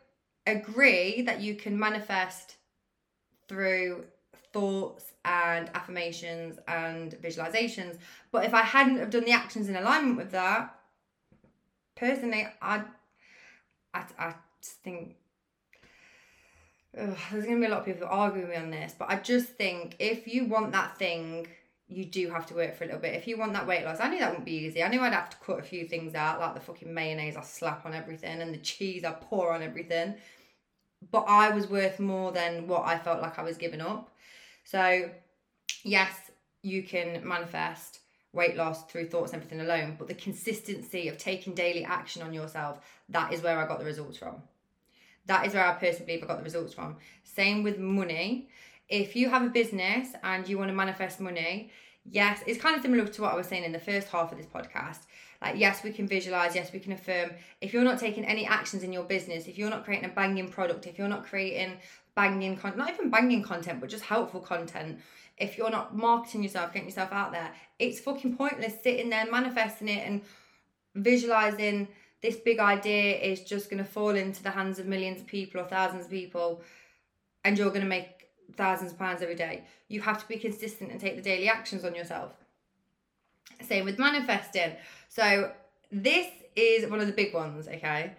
agree 0.47 1.23
that 1.23 1.41
you 1.41 1.57
can 1.57 1.77
manifest 1.77 2.55
through 3.49 4.05
thoughts 4.55 5.13
and 5.27 5.71
affirmations 5.75 6.59
and 6.67 7.13
visualizations. 7.23 7.99
But 8.33 8.47
if 8.47 8.55
I 8.55 8.63
hadn't 8.63 8.99
have 8.99 9.11
done 9.11 9.25
the 9.25 9.33
actions 9.33 9.69
in 9.69 9.77
alignment 9.77 10.17
with 10.17 10.31
that, 10.31 10.75
personally, 11.95 12.47
I, 12.63 12.83
I, 13.93 14.05
I 14.19 14.35
think 14.63 15.17
ugh, 16.99 17.19
there's 17.31 17.45
gonna 17.45 17.61
be 17.61 17.67
a 17.67 17.69
lot 17.69 17.81
of 17.81 17.85
people 17.85 18.09
arguing 18.09 18.49
me 18.49 18.57
on 18.57 18.71
this. 18.71 18.95
But 18.99 19.11
I 19.11 19.17
just 19.17 19.49
think 19.49 19.97
if 19.99 20.27
you 20.27 20.47
want 20.47 20.73
that 20.73 20.97
thing 20.97 21.47
you 21.89 22.05
do 22.05 22.31
have 22.31 22.47
to 22.47 22.55
work 22.55 22.75
for 22.75 22.85
a 22.85 22.87
little 22.87 23.01
bit. 23.01 23.15
If 23.15 23.27
you 23.27 23.37
want 23.37 23.53
that 23.53 23.67
weight 23.67 23.85
loss, 23.85 24.01
I 24.01 24.09
knew 24.09 24.19
that 24.19 24.31
wouldn't 24.31 24.47
be 24.47 24.53
easy. 24.53 24.83
I 24.83 24.89
knew 24.89 25.01
I'd 25.01 25.13
have 25.13 25.31
to 25.31 25.37
cut 25.45 25.59
a 25.59 25.63
few 25.63 25.87
things 25.87 26.15
out, 26.15 26.41
like 26.41 26.55
the 26.55 26.61
fucking 26.61 26.93
mayonnaise 26.93 27.37
I 27.37 27.43
slap 27.43 27.85
on 27.85 27.95
everything 27.95 28.41
and 28.41 28.55
the 28.55 28.59
cheese 28.59 29.05
I 29.05 29.13
pour 29.13 29.53
on 29.53 29.63
everything. 29.63 30.15
But 31.11 31.27
I 31.29 31.51
was 31.51 31.69
worth 31.69 32.01
more 32.01 32.33
than 32.33 32.67
what 32.67 32.87
I 32.87 32.99
felt 32.99 33.21
like 33.21 33.39
I 33.39 33.43
was 33.43 33.59
giving 33.59 33.83
up. 33.83 34.11
So, 34.65 35.11
yes, 35.83 36.15
you 36.63 36.83
can 36.83 37.27
manifest 37.27 38.01
weight 38.33 38.57
loss 38.57 38.85
through 38.87 39.07
thoughts 39.09 39.33
and 39.33 39.41
everything 39.41 39.65
alone, 39.65 39.95
but 39.99 40.09
the 40.09 40.15
consistency 40.15 41.09
of 41.09 41.19
taking 41.19 41.55
daily 41.55 41.85
action 41.85 42.23
on 42.23 42.35
yourself, 42.35 42.81
that 43.09 43.33
is 43.33 43.43
where 43.43 43.59
I 43.59 43.69
got 43.69 43.79
the 43.79 43.85
results 43.85 44.19
from. 44.19 44.37
That 45.27 45.47
is 45.47 45.55
where 45.55 45.65
I 45.65 45.75
personally 45.75 46.07
believe 46.07 46.25
I 46.25 46.27
got 46.27 46.39
the 46.39 46.45
results 46.45 46.75
from. 46.75 46.97
Same 47.23 47.63
with 47.63 47.79
money 47.79 48.49
if 48.89 49.17
you 49.17 49.31
have 49.31 49.43
a 49.43 49.49
business 49.49 50.09
and 50.23 50.49
you 50.49 50.59
want 50.59 50.69
to 50.69 50.75
manifest 50.75 51.21
money, 51.21 51.71
yes, 52.05 52.43
it's 52.47 52.61
kind 52.61 52.77
of 52.77 52.83
similar 52.83 53.07
to 53.07 53.23
what 53.23 53.33
I 53.33 53.37
was 53.37 53.47
saying 53.47 53.65
in 53.65 53.73
the 53.73 53.79
first 53.79 54.09
half 54.09 54.31
of 54.31 54.39
this 54.39 54.47
podcast. 54.47 55.01
Like, 55.41 55.59
yes, 55.59 55.83
we 55.83 55.91
can 55.91 56.07
visualize, 56.07 56.55
yes, 56.55 56.73
we 56.73 56.79
can 56.79 56.93
affirm. 56.93 57.31
If 57.61 57.73
you're 57.73 57.85
not 57.85 57.99
taking 57.99 58.25
any 58.25 58.47
actions 58.47 58.83
in 58.83 58.93
your 58.93 59.05
business, 59.05 59.47
if 59.47 59.59
you're 59.59 59.71
not 59.71 59.85
creating 59.85 60.09
a 60.09 60.13
banging 60.13 60.49
product, 60.49 60.87
if 60.87 60.99
you're 60.99 61.09
not 61.09 61.25
creating 61.25 61.77
banging 62.15 62.57
content, 62.57 62.79
not 62.79 62.91
even 62.91 63.11
banging 63.11 63.43
content, 63.43 63.81
but 63.81 63.89
just 63.89 64.05
helpful 64.05 64.41
content, 64.41 65.01
if 65.37 65.59
you're 65.59 65.71
not 65.71 65.97
marketing 65.97 66.43
yourself, 66.43 66.73
getting 66.73 66.89
yourself 66.89 67.13
out 67.13 67.33
there, 67.33 67.51
it's 67.79 68.01
fucking 68.01 68.37
pointless 68.37 68.75
sitting 68.83 69.11
there 69.11 69.31
manifesting 69.31 69.89
it 69.89 70.07
and 70.07 70.23
visualizing 70.95 71.89
this 72.23 72.37
big 72.37 72.59
idea 72.59 73.17
is 73.17 73.43
just 73.43 73.69
going 73.69 73.83
to 73.83 73.89
fall 73.89 74.11
into 74.11 74.43
the 74.43 74.51
hands 74.51 74.79
of 74.79 74.87
millions 74.87 75.21
of 75.21 75.27
people 75.27 75.61
or 75.61 75.65
thousands 75.65 76.07
of 76.07 76.11
people 76.11 76.63
and 77.45 77.59
you're 77.59 77.69
going 77.69 77.83
to 77.83 77.87
make 77.87 78.29
thousands 78.57 78.93
of 78.93 78.99
pounds 78.99 79.23
every 79.23 79.35
day. 79.35 79.65
You 79.89 80.01
have 80.01 80.21
to 80.21 80.29
be 80.29 80.37
consistent 80.37 80.91
and 80.91 81.01
take 81.01 81.17
the 81.17 81.23
daily 81.23 81.49
actions 81.49 81.85
on 81.85 81.95
yourself. 81.95 82.33
Same 83.61 83.85
with 83.85 83.99
manifesting. 83.99 84.73
So, 85.09 85.53
this 85.91 86.27
is 86.57 86.89
one 86.91 87.01
of 87.01 87.07
the 87.07 87.13
big 87.13 87.35
ones, 87.35 87.69
okay? 87.69 88.15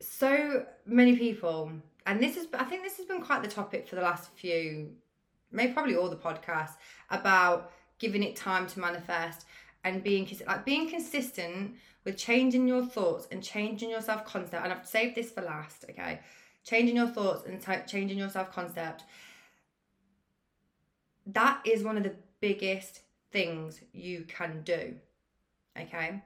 So 0.00 0.64
many 0.86 1.16
people, 1.16 1.72
and 2.06 2.20
this 2.20 2.36
is, 2.36 2.46
I 2.54 2.64
think 2.64 2.82
this 2.82 2.96
has 2.96 3.06
been 3.06 3.20
quite 3.20 3.42
the 3.42 3.48
topic 3.48 3.88
for 3.88 3.96
the 3.96 4.02
last 4.02 4.30
few, 4.36 4.90
maybe 5.50 5.72
probably 5.72 5.96
all 5.96 6.08
the 6.08 6.16
podcasts 6.16 6.76
about 7.10 7.72
giving 7.98 8.22
it 8.22 8.36
time 8.36 8.66
to 8.68 8.80
manifest 8.80 9.46
and 9.84 10.02
being 10.02 10.28
like 10.46 10.64
being 10.64 10.88
consistent 10.88 11.74
with 12.04 12.16
changing 12.16 12.66
your 12.68 12.84
thoughts 12.84 13.26
and 13.30 13.42
changing 13.42 13.90
your 13.90 14.00
self 14.00 14.24
concept. 14.24 14.64
And 14.64 14.72
I've 14.72 14.86
saved 14.86 15.16
this 15.16 15.30
for 15.30 15.42
last, 15.42 15.84
okay? 15.90 16.20
changing 16.66 16.96
your 16.96 17.06
thoughts 17.06 17.44
and 17.46 17.64
changing 17.86 18.18
your 18.18 18.28
self 18.28 18.52
concept, 18.52 19.04
that 21.26 21.60
is 21.64 21.82
one 21.82 21.96
of 21.96 22.02
the 22.02 22.16
biggest 22.40 23.00
things 23.32 23.80
you 23.92 24.24
can 24.28 24.62
do. 24.64 24.96
Okay? 25.80 26.22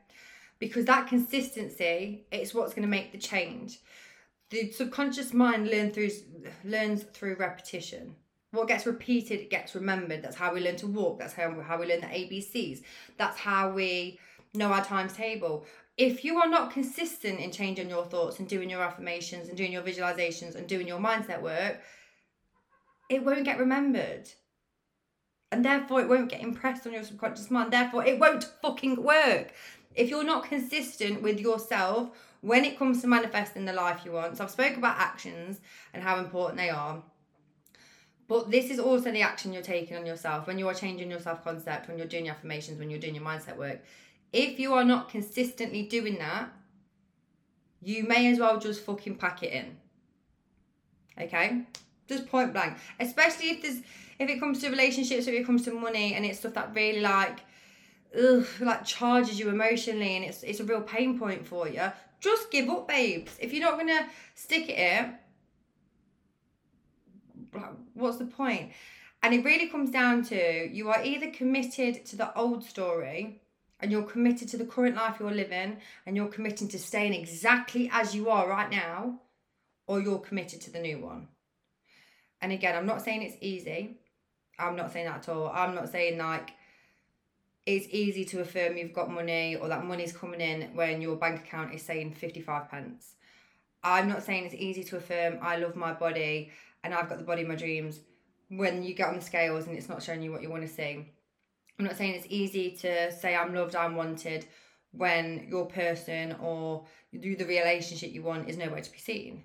Because 0.58 0.86
that 0.86 1.08
consistency, 1.08 2.24
it's 2.32 2.54
what's 2.54 2.74
going 2.74 2.82
to 2.82 2.88
make 2.88 3.12
the 3.12 3.18
change. 3.18 3.80
The 4.50 4.72
subconscious 4.72 5.32
mind 5.32 5.70
learn 5.70 5.92
through 5.92 6.10
learns 6.64 7.04
through 7.04 7.36
repetition. 7.36 8.16
What 8.52 8.68
gets 8.68 8.84
repeated 8.84 9.48
gets 9.48 9.74
remembered. 9.76 10.22
That's 10.22 10.36
how 10.36 10.52
we 10.52 10.60
learn 10.60 10.76
to 10.76 10.88
walk. 10.88 11.20
That's 11.20 11.34
how, 11.34 11.60
how 11.60 11.78
we 11.78 11.86
learn 11.86 12.00
the 12.00 12.08
ABCs. 12.08 12.82
That's 13.16 13.38
how 13.38 13.70
we 13.70 14.18
know 14.54 14.72
our 14.72 14.84
times 14.84 15.12
table 15.12 15.64
if 16.00 16.24
you 16.24 16.38
are 16.38 16.48
not 16.48 16.72
consistent 16.72 17.40
in 17.40 17.52
changing 17.52 17.90
your 17.90 18.06
thoughts 18.06 18.38
and 18.38 18.48
doing 18.48 18.70
your 18.70 18.82
affirmations 18.82 19.48
and 19.48 19.56
doing 19.56 19.70
your 19.70 19.82
visualizations 19.82 20.54
and 20.54 20.66
doing 20.66 20.88
your 20.88 20.98
mindset 20.98 21.42
work, 21.42 21.82
it 23.10 23.22
won't 23.22 23.44
get 23.44 23.58
remembered. 23.58 24.30
And 25.52 25.62
therefore, 25.62 26.00
it 26.00 26.08
won't 26.08 26.30
get 26.30 26.40
impressed 26.40 26.86
on 26.86 26.94
your 26.94 27.04
subconscious 27.04 27.50
mind. 27.50 27.70
Therefore, 27.70 28.06
it 28.06 28.18
won't 28.18 28.44
fucking 28.62 29.02
work. 29.02 29.52
If 29.94 30.08
you're 30.08 30.24
not 30.24 30.44
consistent 30.44 31.22
with 31.22 31.40
yourself 31.40 32.10
when 32.40 32.64
it 32.64 32.78
comes 32.78 33.02
to 33.02 33.06
manifesting 33.06 33.64
the 33.64 33.72
life 33.72 34.02
you 34.04 34.12
want, 34.12 34.36
so 34.36 34.44
I've 34.44 34.50
spoke 34.50 34.76
about 34.76 34.98
actions 34.98 35.60
and 35.92 36.02
how 36.02 36.18
important 36.18 36.58
they 36.58 36.70
are. 36.70 37.02
But 38.28 38.50
this 38.50 38.70
is 38.70 38.78
also 38.78 39.10
the 39.10 39.22
action 39.22 39.52
you're 39.52 39.62
taking 39.62 39.96
on 39.96 40.06
yourself 40.06 40.46
when 40.46 40.58
you 40.58 40.68
are 40.68 40.74
changing 40.74 41.10
your 41.10 41.20
self 41.20 41.42
concept, 41.42 41.88
when 41.88 41.98
you're 41.98 42.06
doing 42.06 42.26
your 42.26 42.34
affirmations, 42.34 42.78
when 42.78 42.88
you're 42.88 43.00
doing 43.00 43.16
your 43.16 43.24
mindset 43.24 43.56
work 43.56 43.80
if 44.32 44.60
you 44.60 44.74
are 44.74 44.84
not 44.84 45.08
consistently 45.08 45.82
doing 45.82 46.18
that, 46.18 46.50
you 47.82 48.04
may 48.04 48.30
as 48.30 48.38
well 48.38 48.58
just 48.58 48.84
fucking 48.84 49.16
pack 49.16 49.42
it 49.42 49.52
in. 49.52 49.76
Okay? 51.18 51.62
Just 52.08 52.28
point 52.28 52.52
blank. 52.52 52.76
Especially 52.98 53.50
if 53.50 53.62
there's 53.62 53.80
if 54.18 54.28
it 54.28 54.38
comes 54.38 54.60
to 54.60 54.68
relationships, 54.68 55.26
if 55.26 55.34
it 55.34 55.46
comes 55.46 55.64
to 55.64 55.72
money 55.72 56.14
and 56.14 56.26
it's 56.26 56.40
stuff 56.40 56.54
that 56.54 56.74
really 56.74 57.00
like 57.00 57.40
ugh, 58.18 58.46
like 58.60 58.84
charges 58.84 59.38
you 59.38 59.48
emotionally 59.48 60.16
and 60.16 60.24
it's 60.24 60.42
it's 60.42 60.60
a 60.60 60.64
real 60.64 60.82
pain 60.82 61.18
point 61.18 61.46
for 61.46 61.68
you, 61.68 61.92
just 62.20 62.50
give 62.50 62.68
up, 62.68 62.88
babes. 62.88 63.36
If 63.40 63.52
you're 63.52 63.68
not 63.68 63.78
gonna 63.78 64.06
stick 64.34 64.68
it 64.68 64.78
in, 64.78 65.14
what's 67.94 68.18
the 68.18 68.26
point? 68.26 68.72
And 69.22 69.34
it 69.34 69.44
really 69.44 69.68
comes 69.68 69.90
down 69.90 70.24
to 70.24 70.68
you 70.70 70.88
are 70.88 71.02
either 71.02 71.30
committed 71.30 72.06
to 72.06 72.16
the 72.16 72.36
old 72.36 72.64
story 72.64 73.40
and 73.80 73.90
you're 73.90 74.02
committed 74.02 74.48
to 74.48 74.56
the 74.56 74.64
current 74.64 74.96
life 74.96 75.16
you're 75.20 75.30
living 75.30 75.78
and 76.06 76.16
you're 76.16 76.28
committing 76.28 76.68
to 76.68 76.78
staying 76.78 77.14
exactly 77.14 77.90
as 77.92 78.14
you 78.14 78.30
are 78.30 78.48
right 78.48 78.70
now, 78.70 79.20
or 79.86 80.00
you're 80.00 80.18
committed 80.18 80.60
to 80.62 80.70
the 80.70 80.80
new 80.80 80.98
one. 80.98 81.28
And 82.40 82.52
again, 82.52 82.76
I'm 82.76 82.86
not 82.86 83.02
saying 83.02 83.22
it's 83.22 83.36
easy. 83.40 83.98
I'm 84.58 84.76
not 84.76 84.92
saying 84.92 85.06
that 85.06 85.18
at 85.18 85.28
all. 85.28 85.50
I'm 85.52 85.74
not 85.74 85.90
saying 85.90 86.18
like 86.18 86.52
it's 87.76 87.88
easy 87.90 88.24
to 88.26 88.40
affirm 88.40 88.76
you've 88.76 88.92
got 88.92 89.10
money 89.10 89.56
or 89.56 89.68
that 89.68 89.84
money's 89.84 90.12
coming 90.12 90.40
in 90.40 90.74
when 90.74 91.00
your 91.00 91.16
bank 91.16 91.40
account 91.40 91.74
is 91.74 91.82
saying 91.82 92.14
55 92.14 92.70
pence. 92.70 93.14
I'm 93.82 94.08
not 94.08 94.22
saying 94.22 94.46
it's 94.46 94.54
easy 94.54 94.84
to 94.84 94.96
affirm 94.96 95.38
I 95.40 95.56
love 95.56 95.76
my 95.76 95.92
body 95.92 96.50
and 96.84 96.94
I've 96.94 97.08
got 97.08 97.18
the 97.18 97.24
body 97.24 97.42
of 97.42 97.48
my 97.48 97.54
dreams 97.54 98.00
when 98.48 98.82
you 98.82 98.94
get 98.94 99.08
on 99.08 99.16
the 99.16 99.20
scales 99.20 99.66
and 99.66 99.76
it's 99.76 99.88
not 99.88 100.02
showing 100.02 100.22
you 100.22 100.32
what 100.32 100.42
you 100.42 100.50
want 100.50 100.62
to 100.62 100.68
see 100.68 101.06
I'm 101.80 101.86
not 101.86 101.96
saying 101.96 102.14
it's 102.14 102.26
easy 102.28 102.72
to 102.82 103.10
say 103.10 103.34
I'm 103.34 103.54
loved, 103.54 103.74
I'm 103.74 103.96
wanted 103.96 104.46
when 104.92 105.46
your 105.48 105.64
person 105.64 106.36
or 106.42 106.84
the 107.10 107.36
relationship 107.36 108.12
you 108.12 108.22
want 108.22 108.50
is 108.50 108.58
nowhere 108.58 108.82
to 108.82 108.92
be 108.92 108.98
seen. 108.98 109.44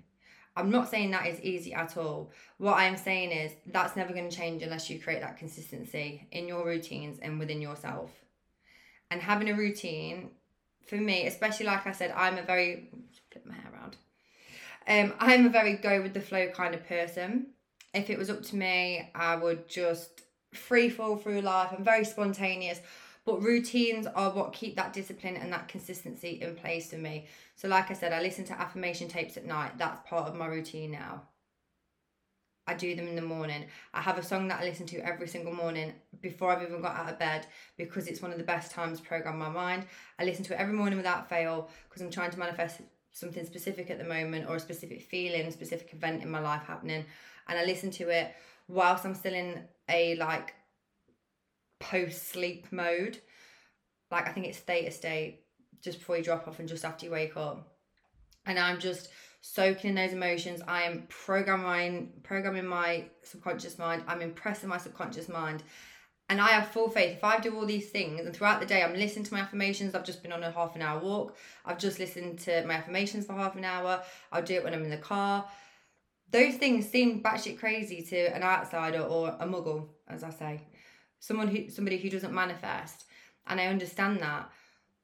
I'm 0.56 0.70
not 0.70 0.88
saying 0.90 1.10
that 1.10 1.26
is 1.26 1.40
easy 1.42 1.74
at 1.74 1.96
all. 1.96 2.32
What 2.56 2.74
I'm 2.74 2.96
saying 2.96 3.30
is 3.30 3.52
that's 3.66 3.94
never 3.94 4.14
going 4.14 4.28
to 4.28 4.36
change 4.36 4.62
unless 4.62 4.88
you 4.88 4.98
create 4.98 5.20
that 5.20 5.36
consistency 5.36 6.26
in 6.32 6.48
your 6.48 6.64
routines 6.64 7.18
and 7.20 7.38
within 7.38 7.60
yourself. 7.60 8.10
And 9.10 9.20
having 9.20 9.50
a 9.50 9.54
routine, 9.54 10.30
for 10.86 10.96
me, 10.96 11.26
especially 11.26 11.66
like 11.66 11.86
I 11.86 11.92
said, 11.92 12.12
I'm 12.16 12.38
a 12.38 12.42
very 12.42 12.88
flip 13.30 13.44
my 13.46 13.54
hair 13.54 13.72
around. 13.72 13.96
Um, 14.88 15.14
I'm 15.20 15.46
a 15.46 15.50
very 15.50 15.74
go 15.74 16.00
with 16.00 16.14
the 16.14 16.20
flow 16.20 16.48
kind 16.48 16.74
of 16.74 16.86
person. 16.88 17.48
If 17.92 18.08
it 18.08 18.18
was 18.18 18.30
up 18.30 18.42
to 18.44 18.56
me, 18.56 19.10
I 19.14 19.36
would 19.36 19.68
just 19.68 20.22
free 20.52 20.88
fall 20.88 21.16
through 21.16 21.42
life. 21.42 21.70
I'm 21.76 21.84
very 21.84 22.04
spontaneous. 22.04 22.80
But 23.26 23.42
routines 23.42 24.06
are 24.06 24.30
what 24.30 24.52
keep 24.52 24.76
that 24.76 24.92
discipline 24.92 25.36
and 25.36 25.52
that 25.52 25.66
consistency 25.66 26.38
in 26.40 26.54
place 26.54 26.90
for 26.90 26.96
me. 26.96 27.26
So, 27.56 27.66
like 27.66 27.90
I 27.90 27.94
said, 27.94 28.12
I 28.12 28.22
listen 28.22 28.44
to 28.46 28.60
affirmation 28.60 29.08
tapes 29.08 29.36
at 29.36 29.44
night. 29.44 29.76
That's 29.76 30.08
part 30.08 30.28
of 30.28 30.36
my 30.36 30.46
routine 30.46 30.92
now. 30.92 31.22
I 32.68 32.74
do 32.74 32.94
them 32.94 33.08
in 33.08 33.16
the 33.16 33.22
morning. 33.22 33.66
I 33.92 34.00
have 34.00 34.18
a 34.18 34.22
song 34.22 34.48
that 34.48 34.60
I 34.60 34.64
listen 34.64 34.86
to 34.86 34.98
every 34.98 35.28
single 35.28 35.52
morning 35.52 35.92
before 36.20 36.50
I've 36.50 36.62
even 36.62 36.80
got 36.80 36.96
out 36.96 37.12
of 37.12 37.18
bed 37.18 37.46
because 37.76 38.06
it's 38.06 38.22
one 38.22 38.32
of 38.32 38.38
the 38.38 38.44
best 38.44 38.72
times 38.72 39.00
to 39.00 39.06
program 39.06 39.38
my 39.38 39.48
mind. 39.48 39.86
I 40.18 40.24
listen 40.24 40.44
to 40.46 40.54
it 40.54 40.60
every 40.60 40.74
morning 40.74 40.96
without 40.96 41.28
fail 41.28 41.68
because 41.88 42.02
I'm 42.02 42.10
trying 42.10 42.30
to 42.30 42.38
manifest 42.38 42.80
something 43.12 43.44
specific 43.46 43.90
at 43.90 43.98
the 43.98 44.04
moment 44.04 44.48
or 44.48 44.56
a 44.56 44.60
specific 44.60 45.02
feeling, 45.02 45.46
a 45.46 45.52
specific 45.52 45.92
event 45.92 46.22
in 46.22 46.30
my 46.30 46.40
life 46.40 46.62
happening. 46.64 47.04
And 47.48 47.58
I 47.58 47.64
listen 47.64 47.90
to 47.92 48.08
it 48.08 48.34
whilst 48.68 49.04
I'm 49.04 49.14
still 49.14 49.34
in 49.34 49.62
a 49.88 50.16
like 50.16 50.54
post 51.78 52.28
sleep 52.28 52.66
mode. 52.70 53.18
Like 54.10 54.28
I 54.28 54.32
think 54.32 54.46
it's 54.46 54.58
theta 54.58 54.90
state 54.90 55.40
just 55.82 55.98
before 55.98 56.16
you 56.16 56.24
drop 56.24 56.48
off 56.48 56.58
and 56.58 56.68
just 56.68 56.84
after 56.84 57.06
you 57.06 57.12
wake 57.12 57.36
up. 57.36 57.76
And 58.46 58.58
I'm 58.58 58.78
just 58.78 59.08
soaking 59.40 59.90
in 59.90 59.96
those 59.96 60.12
emotions. 60.12 60.62
I 60.66 60.82
am 60.82 61.04
programming 61.08 62.12
programming 62.22 62.66
my 62.66 63.04
subconscious 63.22 63.78
mind. 63.78 64.02
I'm 64.06 64.22
impressing 64.22 64.68
my 64.68 64.78
subconscious 64.78 65.28
mind. 65.28 65.62
And 66.28 66.40
I 66.40 66.48
have 66.48 66.68
full 66.68 66.90
faith. 66.90 67.16
If 67.16 67.22
I 67.22 67.38
do 67.38 67.54
all 67.54 67.66
these 67.66 67.90
things 67.90 68.26
and 68.26 68.34
throughout 68.34 68.58
the 68.58 68.66
day 68.66 68.82
I'm 68.82 68.94
listening 68.94 69.24
to 69.26 69.34
my 69.34 69.40
affirmations, 69.40 69.94
I've 69.94 70.04
just 70.04 70.22
been 70.22 70.32
on 70.32 70.42
a 70.42 70.50
half 70.50 70.74
an 70.74 70.82
hour 70.82 70.98
walk. 71.00 71.36
I've 71.64 71.78
just 71.78 72.00
listened 72.00 72.40
to 72.40 72.66
my 72.66 72.74
affirmations 72.74 73.26
for 73.26 73.34
half 73.34 73.54
an 73.54 73.64
hour. 73.64 74.02
I'll 74.32 74.42
do 74.42 74.54
it 74.54 74.64
when 74.64 74.74
I'm 74.74 74.82
in 74.82 74.90
the 74.90 74.96
car. 74.96 75.48
Those 76.32 76.56
things 76.56 76.88
seem 76.88 77.22
batshit 77.22 77.60
crazy 77.60 78.02
to 78.02 78.34
an 78.34 78.42
outsider 78.42 79.02
or 79.02 79.36
a 79.38 79.46
muggle, 79.46 79.86
as 80.08 80.24
I 80.24 80.30
say 80.30 80.62
someone 81.20 81.48
who 81.48 81.68
somebody 81.70 81.98
who 81.98 82.10
doesn't 82.10 82.32
manifest 82.32 83.04
and 83.46 83.60
i 83.60 83.66
understand 83.66 84.20
that 84.20 84.50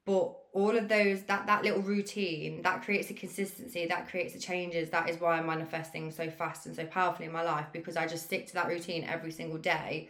but 0.05 0.35
all 0.53 0.77
of 0.77 0.87
those 0.87 1.23
that 1.23 1.47
that 1.47 1.63
little 1.63 1.81
routine 1.81 2.61
that 2.61 2.83
creates 2.83 3.09
a 3.09 3.13
consistency 3.13 3.85
that 3.85 4.07
creates 4.09 4.33
the 4.33 4.39
changes 4.39 4.89
that 4.89 5.09
is 5.09 5.19
why 5.19 5.37
i'm 5.37 5.47
manifesting 5.47 6.11
so 6.11 6.29
fast 6.29 6.65
and 6.65 6.75
so 6.75 6.85
powerfully 6.85 7.25
in 7.25 7.31
my 7.31 7.43
life 7.43 7.67
because 7.73 7.97
i 7.97 8.05
just 8.05 8.25
stick 8.25 8.47
to 8.47 8.53
that 8.53 8.67
routine 8.67 9.03
every 9.03 9.31
single 9.31 9.57
day 9.57 10.09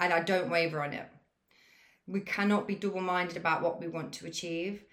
and 0.00 0.12
i 0.12 0.20
don't 0.20 0.50
waver 0.50 0.82
on 0.82 0.92
it. 0.92 1.06
We 2.08 2.20
cannot 2.20 2.68
be 2.68 2.76
double-minded 2.76 3.36
about 3.36 3.62
what 3.62 3.80
we 3.80 3.88
want 3.88 4.12
to 4.14 4.26
achieve 4.26 4.84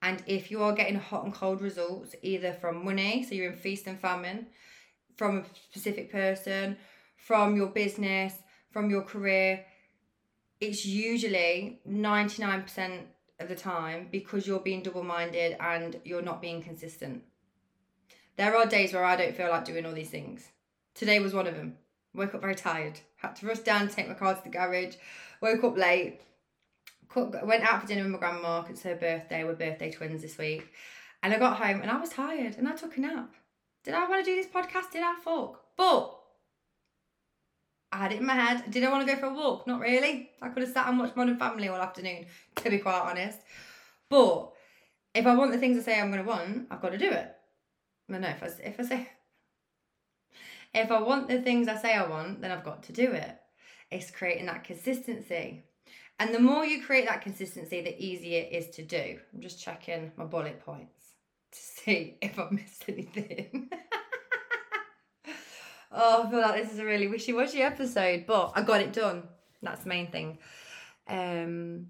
and 0.00 0.22
if 0.26 0.50
you 0.50 0.62
are 0.62 0.72
getting 0.72 0.96
hot 0.96 1.24
and 1.24 1.34
cold 1.34 1.60
results 1.60 2.14
either 2.22 2.52
from 2.52 2.84
money 2.84 3.22
so 3.22 3.34
you're 3.34 3.52
in 3.52 3.58
feast 3.58 3.86
and 3.86 4.00
famine 4.00 4.46
from 5.16 5.38
a 5.38 5.44
specific 5.70 6.10
person 6.10 6.76
from 7.16 7.56
your 7.56 7.68
business 7.68 8.34
from 8.72 8.90
your 8.90 9.02
career 9.02 9.64
it's 10.62 10.86
usually 10.86 11.80
99% 11.88 13.00
of 13.40 13.48
the 13.48 13.56
time 13.56 14.06
because 14.12 14.46
you're 14.46 14.60
being 14.60 14.80
double 14.80 15.02
minded 15.02 15.56
and 15.58 16.00
you're 16.04 16.22
not 16.22 16.40
being 16.40 16.62
consistent. 16.62 17.24
There 18.36 18.56
are 18.56 18.64
days 18.66 18.92
where 18.92 19.04
I 19.04 19.16
don't 19.16 19.36
feel 19.36 19.50
like 19.50 19.64
doing 19.64 19.84
all 19.84 19.92
these 19.92 20.10
things. 20.10 20.46
Today 20.94 21.18
was 21.18 21.34
one 21.34 21.48
of 21.48 21.56
them. 21.56 21.78
Woke 22.14 22.36
up 22.36 22.42
very 22.42 22.54
tired. 22.54 23.00
Had 23.16 23.34
to 23.36 23.46
rush 23.46 23.58
down 23.58 23.88
to 23.88 23.92
take 23.92 24.06
my 24.06 24.14
car 24.14 24.36
to 24.36 24.44
the 24.44 24.50
garage. 24.50 24.94
Woke 25.40 25.64
up 25.64 25.76
late. 25.76 26.20
Went 27.16 27.64
out 27.64 27.80
for 27.80 27.88
dinner 27.88 28.04
with 28.04 28.12
my 28.12 28.18
grandma. 28.18 28.64
It's 28.70 28.84
her 28.84 28.94
birthday. 28.94 29.42
We're 29.42 29.54
birthday 29.54 29.90
twins 29.90 30.22
this 30.22 30.38
week. 30.38 30.72
And 31.24 31.34
I 31.34 31.40
got 31.40 31.56
home 31.56 31.80
and 31.80 31.90
I 31.90 31.98
was 31.98 32.10
tired 32.10 32.56
and 32.56 32.68
I 32.68 32.76
took 32.76 32.96
a 32.96 33.00
nap. 33.00 33.34
Did 33.82 33.94
I 33.94 34.08
want 34.08 34.24
to 34.24 34.30
do 34.30 34.36
this 34.36 34.46
podcast? 34.46 34.92
Did 34.92 35.02
I? 35.02 35.16
Fuck. 35.24 35.60
But 35.76 36.21
I 37.92 37.98
had 37.98 38.12
it 38.12 38.20
in 38.20 38.26
my 38.26 38.34
head. 38.34 38.70
Did 38.70 38.84
I 38.84 38.90
want 38.90 39.06
to 39.06 39.14
go 39.14 39.20
for 39.20 39.26
a 39.26 39.34
walk? 39.34 39.66
Not 39.66 39.80
really. 39.80 40.30
I 40.40 40.48
could 40.48 40.62
have 40.62 40.72
sat 40.72 40.88
and 40.88 40.98
watched 40.98 41.16
Modern 41.16 41.38
Family 41.38 41.68
all 41.68 41.76
afternoon, 41.76 42.24
to 42.56 42.70
be 42.70 42.78
quite 42.78 43.00
honest. 43.00 43.38
But 44.08 44.52
if 45.14 45.26
I 45.26 45.34
want 45.34 45.52
the 45.52 45.58
things 45.58 45.78
I 45.78 45.82
say 45.82 46.00
I'm 46.00 46.10
going 46.10 46.22
to 46.22 46.28
want, 46.28 46.68
I've 46.70 46.80
got 46.80 46.92
to 46.92 46.98
do 46.98 47.10
it. 47.10 47.34
No, 48.08 48.18
no. 48.18 48.28
If 48.28 48.42
I, 48.42 48.46
if 48.64 48.80
I 48.80 48.82
say, 48.82 49.08
if 50.74 50.90
I 50.90 51.02
want 51.02 51.28
the 51.28 51.42
things 51.42 51.68
I 51.68 51.76
say 51.76 51.94
I 51.94 52.06
want, 52.06 52.40
then 52.40 52.50
I've 52.50 52.64
got 52.64 52.82
to 52.84 52.92
do 52.92 53.12
it. 53.12 53.36
It's 53.90 54.10
creating 54.10 54.46
that 54.46 54.64
consistency. 54.64 55.62
And 56.18 56.34
the 56.34 56.40
more 56.40 56.64
you 56.64 56.82
create 56.82 57.06
that 57.08 57.20
consistency, 57.20 57.82
the 57.82 58.02
easier 58.02 58.42
it 58.42 58.52
is 58.52 58.68
to 58.76 58.82
do. 58.82 59.18
I'm 59.34 59.40
just 59.40 59.62
checking 59.62 60.12
my 60.16 60.24
bullet 60.24 60.64
points 60.64 61.14
to 61.52 61.58
see 61.58 62.16
if 62.22 62.38
I've 62.38 62.52
missed 62.52 62.84
anything. 62.88 63.70
Oh, 65.94 66.24
I 66.24 66.30
feel 66.30 66.40
like 66.40 66.62
this 66.62 66.72
is 66.72 66.78
a 66.78 66.84
really 66.84 67.06
wishy 67.06 67.32
washy 67.32 67.62
episode, 67.62 68.24
but 68.26 68.52
I 68.54 68.62
got 68.62 68.80
it 68.80 68.92
done. 68.92 69.24
That's 69.62 69.82
the 69.82 69.88
main 69.88 70.10
thing. 70.10 70.38
Um, 71.06 71.88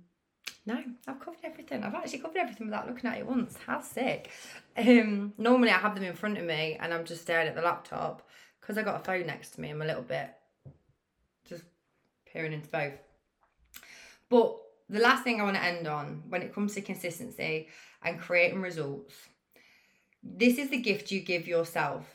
no, 0.66 0.82
I've 1.06 1.20
covered 1.20 1.38
everything. 1.44 1.82
I've 1.82 1.94
actually 1.94 2.18
covered 2.18 2.38
everything 2.38 2.66
without 2.66 2.88
looking 2.88 3.10
at 3.10 3.18
it 3.18 3.26
once. 3.26 3.56
How 3.66 3.80
sick. 3.80 4.30
Um, 4.76 5.32
normally 5.38 5.70
I 5.70 5.78
have 5.78 5.94
them 5.94 6.04
in 6.04 6.14
front 6.14 6.38
of 6.38 6.44
me 6.44 6.76
and 6.80 6.92
I'm 6.92 7.04
just 7.04 7.22
staring 7.22 7.48
at 7.48 7.54
the 7.54 7.62
laptop 7.62 8.28
because 8.60 8.78
I 8.78 8.82
got 8.82 9.00
a 9.00 9.04
phone 9.04 9.26
next 9.26 9.50
to 9.50 9.60
me. 9.60 9.70
I'm 9.70 9.82
a 9.82 9.86
little 9.86 10.02
bit 10.02 10.30
just 11.48 11.64
peering 12.26 12.52
into 12.52 12.68
both. 12.68 12.94
But 14.28 14.56
the 14.88 15.00
last 15.00 15.24
thing 15.24 15.40
I 15.40 15.44
want 15.44 15.56
to 15.56 15.64
end 15.64 15.86
on 15.86 16.22
when 16.28 16.42
it 16.42 16.54
comes 16.54 16.74
to 16.74 16.80
consistency 16.80 17.68
and 18.02 18.20
creating 18.20 18.62
results, 18.62 19.14
this 20.22 20.58
is 20.58 20.70
the 20.70 20.80
gift 20.80 21.10
you 21.10 21.20
give 21.20 21.48
yourself. 21.48 22.06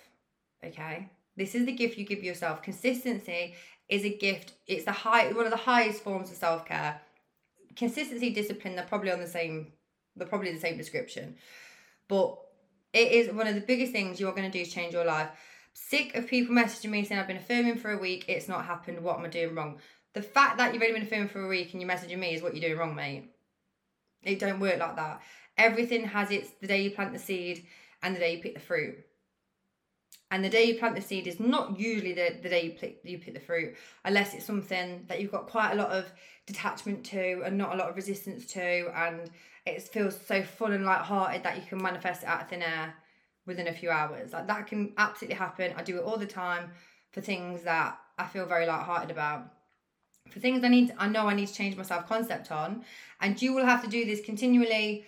Okay. 0.64 1.10
This 1.38 1.56
is 1.56 1.66
the 1.66 1.72
gift 1.72 1.98
you 1.98 2.06
give 2.06 2.24
yourself. 2.24 2.64
Consistency 2.64 3.54
is 3.88 4.04
a 4.04 4.18
gift. 4.18 4.54
It's 4.66 4.86
the 4.86 4.92
high 4.92 5.32
one 5.32 5.46
of 5.46 5.52
the 5.52 5.58
highest 5.58 6.04
forms 6.04 6.32
of 6.32 6.36
self-care. 6.36 7.00
Consistency, 7.76 8.32
discipline, 8.32 8.76
they're 8.76 8.86
probably 8.86 9.12
on 9.12 9.22
the 9.22 9.28
same, 9.28 9.72
they're 10.16 10.28
probably 10.28 10.52
the 10.52 10.60
same 10.60 10.78
description. 10.78 11.36
But 12.08 12.38
it 12.92 13.12
is 13.12 13.34
one 13.34 13.48
of 13.48 13.56
the 13.56 13.62
biggest 13.62 13.92
things 13.92 14.20
you're 14.20 14.32
going 14.32 14.52
to 14.52 14.58
do 14.58 14.64
is 14.64 14.74
change 14.74 14.94
your 14.94 15.06
life. 15.06 15.30
Sick 15.74 16.16
of 16.16 16.28
people 16.28 16.56
messaging 16.56 16.90
me 16.90 17.04
saying 17.04 17.22
I've 17.22 17.28
been 17.28 17.38
affirming 17.38 17.78
for 17.78 17.92
a 17.92 18.00
week, 18.00 18.26
it's 18.28 18.48
not 18.48 18.66
happened, 18.66 19.04
what 19.04 19.20
am 19.20 19.26
I 19.26 19.28
doing 19.28 19.54
wrong? 19.54 19.78
The 20.14 20.24
fact 20.24 20.58
that 20.58 20.74
you've 20.74 20.82
only 20.82 20.94
been 20.94 21.04
affirming 21.04 21.28
for 21.28 21.46
a 21.46 21.48
week 21.48 21.72
and 21.72 21.82
you're 21.82 21.92
messaging 21.92 22.18
me 22.18 22.34
is 22.34 22.42
what 22.42 22.56
you're 22.56 22.68
doing 22.68 22.80
wrong, 22.80 22.96
mate. 22.96 23.30
It 24.24 24.40
don't 24.40 24.60
work 24.60 24.80
like 24.80 24.96
that. 24.96 25.22
Everything 25.56 26.06
has 26.06 26.32
its 26.32 26.50
the 26.60 26.68
day 26.68 26.82
you 26.82 26.92
plant 26.92 27.14
the 27.14 27.20
seed 27.20 27.68
and 28.02 28.16
the 28.16 28.20
day 28.20 28.36
you 28.36 28.42
pick 28.42 28.56
the 28.56 28.60
fruit. 28.60 28.98
And 30.30 30.44
the 30.44 30.50
day 30.50 30.66
you 30.66 30.76
plant 30.76 30.96
the 30.96 31.02
seed 31.02 31.26
is 31.26 31.40
not 31.40 31.80
usually 31.80 32.12
the, 32.12 32.36
the 32.42 32.50
day 32.50 32.64
you 32.64 32.72
pick, 32.72 33.00
you 33.04 33.18
pick 33.18 33.34
the 33.34 33.40
fruit, 33.40 33.76
unless 34.04 34.34
it's 34.34 34.46
something 34.46 35.06
that 35.08 35.22
you've 35.22 35.32
got 35.32 35.48
quite 35.48 35.72
a 35.72 35.76
lot 35.76 35.90
of 35.90 36.12
detachment 36.46 37.06
to 37.06 37.44
and 37.46 37.58
not 37.58 37.74
a 37.74 37.78
lot 37.78 37.90
of 37.90 37.96
resistance 37.96 38.46
to, 38.48 38.92
and 38.94 39.30
it 39.66 39.82
feels 39.82 40.20
so 40.20 40.44
full 40.44 40.74
and 40.74 40.86
light-hearted 40.86 41.44
that 41.44 41.56
you 41.56 41.64
can 41.68 41.82
manifest 41.82 42.24
it 42.24 42.30
out 42.30 42.42
of 42.42 42.50
thin 42.50 42.62
air 42.62 42.94
within 43.46 43.68
a 43.68 43.74
few 43.74 43.90
hours. 43.90 44.34
Like 44.34 44.48
that 44.48 44.68
can 44.68 44.92
absolutely 44.98 45.38
happen. 45.38 45.74
I 45.78 45.84
do 45.84 45.98
it 45.98 46.04
all 46.04 46.18
the 46.18 46.26
time 46.26 46.72
for 47.12 47.22
things 47.22 47.64
that 47.64 47.98
I 48.18 48.28
feel 48.28 48.46
very 48.46 48.66
light-hearted 48.66 49.12
about. 49.12 49.54
For 50.30 50.42
things 50.42 50.62
I 50.62 50.68
need, 50.68 50.90
to, 50.90 51.02
I 51.02 51.08
know 51.08 51.28
I 51.28 51.36
need 51.36 51.48
to 51.48 51.54
change 51.54 51.78
my 51.78 51.84
self-concept 51.84 52.52
on, 52.52 52.84
and 53.22 53.42
you 53.42 53.54
will 53.54 53.66
have 53.66 53.82
to 53.84 53.90
do 53.90 54.04
this 54.04 54.20
continually 54.20 55.06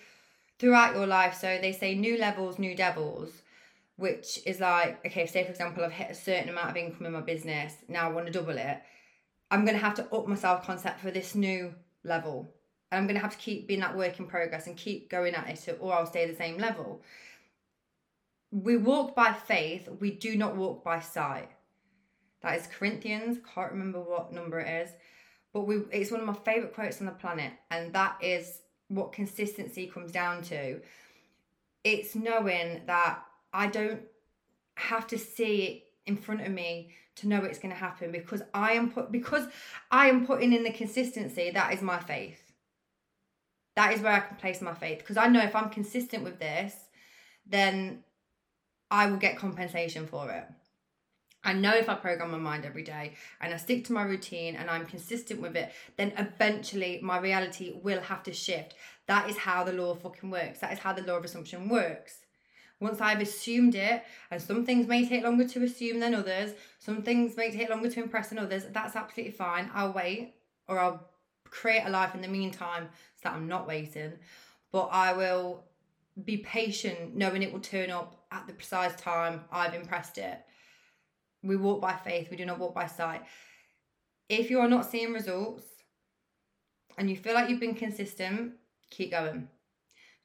throughout 0.59 0.95
your 0.95 1.07
life. 1.07 1.35
So 1.35 1.57
they 1.61 1.73
say 1.73 1.93
new 1.93 2.17
levels, 2.17 2.57
new 2.57 2.73
devils 2.73 3.41
which 3.99 4.39
is 4.45 4.61
like, 4.61 5.05
okay, 5.05 5.25
say 5.25 5.43
for 5.43 5.51
example, 5.51 5.83
I've 5.83 5.91
hit 5.91 6.11
a 6.11 6.15
certain 6.15 6.49
amount 6.49 6.69
of 6.69 6.77
income 6.77 7.05
in 7.05 7.11
my 7.11 7.21
business, 7.21 7.73
now 7.87 8.09
I 8.09 8.11
want 8.11 8.27
to 8.27 8.31
double 8.31 8.57
it. 8.57 8.81
I'm 9.51 9.65
going 9.65 9.77
to 9.77 9.83
have 9.83 9.95
to 9.95 10.15
up 10.15 10.27
my 10.27 10.35
self 10.35 10.65
concept 10.65 11.01
for 11.01 11.11
this 11.11 11.35
new 11.35 11.73
level. 12.03 12.49
And 12.91 12.97
I'm 12.97 13.05
going 13.05 13.15
to 13.15 13.21
have 13.21 13.33
to 13.33 13.37
keep 13.37 13.67
being 13.67 13.81
that 13.81 13.97
work 13.97 14.19
in 14.19 14.25
progress 14.25 14.67
and 14.67 14.77
keep 14.77 15.09
going 15.09 15.35
at 15.35 15.49
it, 15.49 15.77
or 15.79 15.93
oh, 15.93 15.97
I'll 15.97 16.05
stay 16.05 16.25
the 16.25 16.35
same 16.35 16.57
level. 16.57 17.01
We 18.51 18.77
walk 18.77 19.15
by 19.15 19.33
faith, 19.33 19.87
we 19.99 20.11
do 20.11 20.35
not 20.35 20.55
walk 20.55 20.83
by 20.83 21.01
sight. 21.01 21.49
That 22.41 22.57
is 22.57 22.67
Corinthians, 22.67 23.37
can't 23.53 23.73
remember 23.73 23.99
what 23.99 24.31
number 24.31 24.59
it 24.59 24.87
is, 24.87 24.89
but 25.53 25.61
we 25.61 25.81
it's 25.91 26.09
one 26.09 26.21
of 26.21 26.25
my 26.25 26.33
favorite 26.33 26.73
quotes 26.73 26.99
on 26.99 27.05
the 27.05 27.11
planet, 27.11 27.51
and 27.69 27.93
that 27.93 28.17
is 28.23 28.61
what 28.87 29.11
consistency 29.11 29.87
comes 29.87 30.11
down 30.11 30.41
to. 30.43 30.79
It's 31.83 32.15
knowing 32.15 32.81
that 32.87 33.23
I 33.53 33.67
don't 33.67 34.01
have 34.75 35.07
to 35.07 35.17
see 35.17 35.63
it 35.63 35.83
in 36.05 36.17
front 36.17 36.41
of 36.41 36.51
me 36.51 36.91
to 37.17 37.27
know 37.27 37.43
it's 37.43 37.59
going 37.59 37.73
to 37.73 37.79
happen 37.79 38.11
because 38.11 38.41
I 38.53 38.73
am 38.73 38.91
put 38.91 39.11
because 39.11 39.45
I 39.91 40.07
am 40.07 40.25
putting 40.25 40.53
in 40.53 40.63
the 40.63 40.71
consistency 40.71 41.51
that 41.51 41.73
is 41.73 41.81
my 41.81 41.99
faith. 41.99 42.39
That 43.75 43.93
is 43.93 44.01
where 44.01 44.13
I 44.13 44.19
can 44.19 44.37
place 44.37 44.61
my 44.61 44.73
faith 44.73 44.99
because 44.99 45.17
I 45.17 45.27
know 45.27 45.41
if 45.41 45.55
I'm 45.55 45.69
consistent 45.69 46.23
with 46.23 46.39
this 46.39 46.73
then 47.45 48.03
I 48.91 49.07
will 49.07 49.17
get 49.17 49.37
compensation 49.37 50.07
for 50.07 50.31
it. 50.31 50.45
I 51.43 51.53
know 51.53 51.73
if 51.73 51.87
I 51.87 51.95
program 51.95 52.31
my 52.31 52.37
mind 52.37 52.65
every 52.65 52.83
day 52.83 53.13
and 53.39 53.53
I 53.53 53.57
stick 53.57 53.85
to 53.85 53.93
my 53.93 54.03
routine 54.03 54.55
and 54.55 54.69
I'm 54.69 54.85
consistent 54.85 55.41
with 55.41 55.55
it, 55.55 55.71
then 55.95 56.13
eventually 56.17 56.99
my 57.01 57.17
reality 57.17 57.73
will 57.81 58.01
have 58.01 58.23
to 58.23 58.33
shift. 58.33 58.75
That 59.07 59.29
is 59.29 59.37
how 59.37 59.63
the 59.63 59.71
law 59.71 59.95
fucking 59.95 60.29
works. 60.29 60.59
That 60.59 60.73
is 60.73 60.79
how 60.79 60.93
the 60.93 61.03
law 61.03 61.17
of 61.17 61.23
assumption 61.23 61.69
works. 61.69 62.19
Once 62.79 63.01
I've 63.01 63.19
assumed 63.21 63.75
it, 63.75 64.03
and 64.31 64.41
some 64.41 64.65
things 64.65 64.87
may 64.87 65.07
take 65.07 65.23
longer 65.23 65.47
to 65.47 65.63
assume 65.63 65.99
than 65.99 66.15
others, 66.15 66.53
some 66.79 67.01
things 67.01 67.35
may 67.35 67.51
take 67.51 67.69
longer 67.69 67.89
to 67.89 68.01
impress 68.01 68.29
than 68.29 68.39
others, 68.39 68.65
that's 68.71 68.95
absolutely 68.95 69.33
fine. 69.33 69.69
I'll 69.73 69.91
wait 69.91 70.35
or 70.67 70.79
I'll 70.79 71.09
create 71.49 71.83
a 71.85 71.89
life 71.89 72.15
in 72.15 72.21
the 72.21 72.27
meantime 72.27 72.87
so 73.15 73.21
that 73.23 73.33
I'm 73.33 73.47
not 73.47 73.67
waiting. 73.67 74.13
But 74.71 74.89
I 74.91 75.13
will 75.13 75.65
be 76.23 76.37
patient 76.37 77.15
knowing 77.15 77.43
it 77.43 77.51
will 77.51 77.59
turn 77.59 77.89
up 77.89 78.25
at 78.31 78.47
the 78.47 78.53
precise 78.53 78.95
time 78.95 79.41
I've 79.51 79.73
impressed 79.73 80.17
it. 80.17 80.39
We 81.43 81.55
walk 81.55 81.81
by 81.81 81.93
faith, 81.93 82.29
we 82.29 82.37
do 82.37 82.45
not 82.45 82.59
walk 82.59 82.75
by 82.75 82.87
sight. 82.87 83.23
If 84.27 84.49
you 84.49 84.59
are 84.59 84.67
not 84.67 84.89
seeing 84.89 85.13
results 85.13 85.63
and 86.97 87.09
you 87.09 87.15
feel 87.15 87.33
like 87.33 87.49
you've 87.49 87.59
been 87.59 87.75
consistent, 87.75 88.53
keep 88.89 89.11
going. 89.11 89.47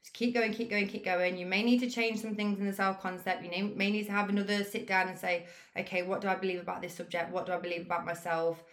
Just 0.05 0.13
keep 0.13 0.35
going, 0.35 0.53
keep 0.53 0.69
going, 0.69 0.87
keep 0.87 1.03
going. 1.03 1.35
You 1.35 1.47
may 1.47 1.63
need 1.63 1.79
to 1.79 1.89
change 1.89 2.21
some 2.21 2.35
things 2.35 2.59
in 2.59 2.67
the 2.67 2.73
self 2.73 3.01
concept. 3.01 3.43
You 3.43 3.73
may 3.75 3.89
need 3.89 4.05
to 4.05 4.11
have 4.11 4.29
another 4.29 4.63
sit 4.63 4.85
down 4.85 5.07
and 5.07 5.17
say, 5.17 5.47
okay, 5.75 6.03
what 6.03 6.21
do 6.21 6.27
I 6.27 6.35
believe 6.35 6.59
about 6.59 6.83
this 6.83 6.93
subject? 6.93 7.31
What 7.31 7.47
do 7.47 7.53
I 7.53 7.57
believe 7.57 7.87
about 7.87 8.05
myself? 8.05 8.63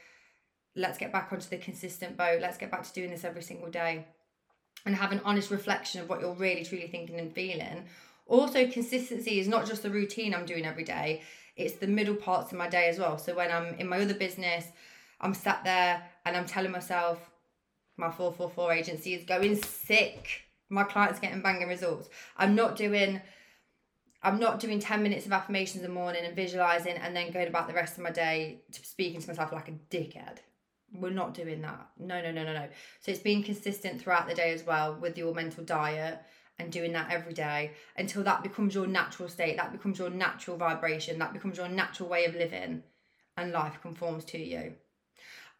Let's 0.76 0.98
get 0.98 1.10
back 1.10 1.32
onto 1.32 1.48
the 1.48 1.56
consistent 1.56 2.18
boat. 2.18 2.42
Let's 2.42 2.58
get 2.58 2.70
back 2.70 2.82
to 2.82 2.92
doing 2.92 3.08
this 3.10 3.24
every 3.24 3.40
single 3.40 3.70
day 3.70 4.04
and 4.84 4.94
have 4.94 5.10
an 5.10 5.22
honest 5.24 5.50
reflection 5.50 6.02
of 6.02 6.10
what 6.10 6.20
you're 6.20 6.34
really 6.34 6.66
truly 6.66 6.88
thinking 6.88 7.18
and 7.18 7.32
feeling. 7.32 7.86
Also, 8.26 8.66
consistency 8.66 9.40
is 9.40 9.48
not 9.48 9.64
just 9.64 9.82
the 9.82 9.90
routine 9.90 10.34
I'm 10.34 10.44
doing 10.44 10.66
every 10.66 10.84
day, 10.84 11.22
it's 11.56 11.76
the 11.76 11.86
middle 11.86 12.14
parts 12.14 12.52
of 12.52 12.58
my 12.58 12.68
day 12.68 12.90
as 12.90 12.98
well. 12.98 13.16
So, 13.16 13.34
when 13.34 13.50
I'm 13.50 13.72
in 13.76 13.88
my 13.88 14.02
other 14.02 14.12
business, 14.12 14.66
I'm 15.18 15.32
sat 15.32 15.64
there 15.64 16.02
and 16.26 16.36
I'm 16.36 16.46
telling 16.46 16.72
myself, 16.72 17.30
my 17.96 18.10
444 18.10 18.72
agency 18.74 19.14
is 19.14 19.24
going 19.24 19.56
sick. 19.56 20.42
My 20.72 20.84
clients 20.84 21.20
getting 21.20 21.42
banging 21.42 21.68
results. 21.68 22.08
I'm 22.36 22.54
not 22.54 22.76
doing 22.76 23.20
I'm 24.24 24.38
not 24.38 24.60
doing 24.60 24.78
10 24.78 25.02
minutes 25.02 25.26
of 25.26 25.32
affirmations 25.32 25.82
in 25.82 25.82
the 25.82 25.94
morning 25.94 26.24
and 26.24 26.36
visualizing 26.36 26.96
and 26.96 27.14
then 27.14 27.32
going 27.32 27.48
about 27.48 27.66
the 27.66 27.74
rest 27.74 27.98
of 27.98 28.04
my 28.04 28.10
day 28.10 28.62
to 28.70 28.84
speaking 28.84 29.20
to 29.20 29.26
myself 29.26 29.52
like 29.52 29.68
a 29.68 29.72
dickhead 29.90 30.38
we're 30.94 31.10
not 31.10 31.34
doing 31.34 31.62
that. 31.62 31.88
No, 31.98 32.20
no, 32.20 32.30
no, 32.30 32.44
no, 32.44 32.52
no. 32.52 32.68
So 33.00 33.12
it's 33.12 33.20
being 33.20 33.42
consistent 33.42 34.00
throughout 34.00 34.28
the 34.28 34.34
day 34.34 34.52
as 34.52 34.64
well 34.64 34.94
with 34.94 35.16
your 35.16 35.34
mental 35.34 35.64
diet 35.64 36.20
and 36.58 36.70
doing 36.70 36.92
that 36.92 37.10
every 37.10 37.32
day 37.32 37.72
until 37.96 38.22
that 38.24 38.42
becomes 38.42 38.74
your 38.74 38.86
natural 38.86 39.28
state, 39.28 39.56
that 39.56 39.72
becomes 39.72 39.98
your 39.98 40.10
natural 40.10 40.56
vibration, 40.56 41.18
that 41.18 41.32
becomes 41.32 41.56
your 41.56 41.68
natural 41.68 42.08
way 42.08 42.24
of 42.26 42.34
living, 42.34 42.82
and 43.36 43.52
life 43.52 43.80
conforms 43.80 44.24
to 44.26 44.38
you. 44.38 44.74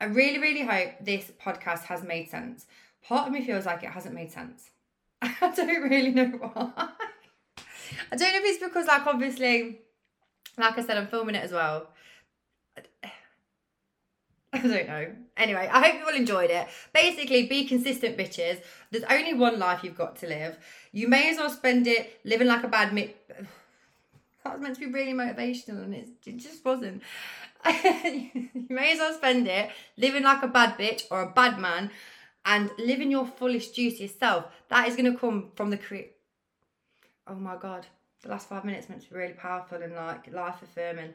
I 0.01 0.07
really, 0.07 0.39
really 0.39 0.63
hope 0.63 0.93
this 1.01 1.33
podcast 1.43 1.85
has 1.85 2.03
made 2.03 2.29
sense. 2.29 2.67
Part 3.03 3.27
of 3.27 3.33
me 3.33 3.45
feels 3.45 3.67
like 3.67 3.83
it 3.83 3.91
hasn't 3.91 4.15
made 4.15 4.31
sense. 4.31 4.71
I 5.41 5.53
don't 5.55 5.89
really 5.89 6.11
know 6.11 6.27
why. 6.27 6.73
I 8.11 8.17
don't 8.17 8.33
know 8.33 8.39
if 8.39 8.45
it's 8.45 8.63
because, 8.63 8.87
like, 8.87 9.07
obviously, 9.07 9.79
like 10.59 10.77
I 10.77 10.83
said, 10.83 10.99
I'm 10.99 11.07
filming 11.07 11.37
it 11.37 11.45
as 11.45 11.53
well. 11.53 11.89
I 14.53 14.59
don't 14.59 14.89
know. 14.89 15.13
Anyway, 15.37 15.69
I 15.73 15.81
hope 15.81 16.01
you 16.01 16.07
all 16.07 16.15
enjoyed 16.15 16.51
it. 16.51 16.67
Basically, 16.93 17.47
be 17.47 17.65
consistent, 17.67 18.19
bitches. 18.19 18.61
There's 18.91 19.05
only 19.05 19.33
one 19.35 19.59
life 19.61 19.85
you've 19.85 19.97
got 19.97 20.17
to 20.17 20.27
live. 20.27 20.59
You 20.91 21.07
may 21.09 21.31
as 21.31 21.39
well 21.39 21.51
spend 21.51 21.87
it 21.87 22.21
living 22.25 22.49
like 22.49 22.65
a 22.65 22.69
bad 22.69 22.93
mi- 22.93 23.15
That 24.45 24.55
was 24.55 24.63
meant 24.63 24.75
to 24.75 24.81
be 24.81 24.93
really 24.93 25.13
motivational 25.13 25.85
and 25.85 25.95
it 25.95 26.09
just 26.37 26.65
wasn't. 26.65 27.03
you 27.65 28.67
may 28.69 28.93
as 28.93 28.99
well 28.99 29.15
spend 29.15 29.47
it 29.47 29.71
living 29.97 30.25
like 30.25 30.43
a 30.43 30.49
bad 30.49 30.77
bitch 30.77 31.05
or 31.13 31.23
a 31.23 31.31
bad 31.31 31.61
man 31.61 31.93
and 32.45 32.71
living 32.79 33.11
your 33.11 33.27
fullest, 33.27 33.75
juiciest 33.75 34.19
self. 34.19 34.47
That 34.69 34.89
is 34.89 34.97
going 34.97 35.13
to 35.13 35.19
come 35.19 35.51
from 35.55 35.71
the 35.71 35.77
create. 35.77 36.13
Oh 37.27 37.35
my 37.35 37.57
God. 37.57 37.87
The 38.23 38.29
last 38.29 38.49
five 38.49 38.65
minutes 38.65 38.89
meant 38.89 39.03
to 39.03 39.11
be 39.11 39.17
really 39.17 39.33
powerful 39.33 39.83
and 39.83 39.95
like 39.95 40.33
life 40.33 40.63
affirming. 40.63 41.15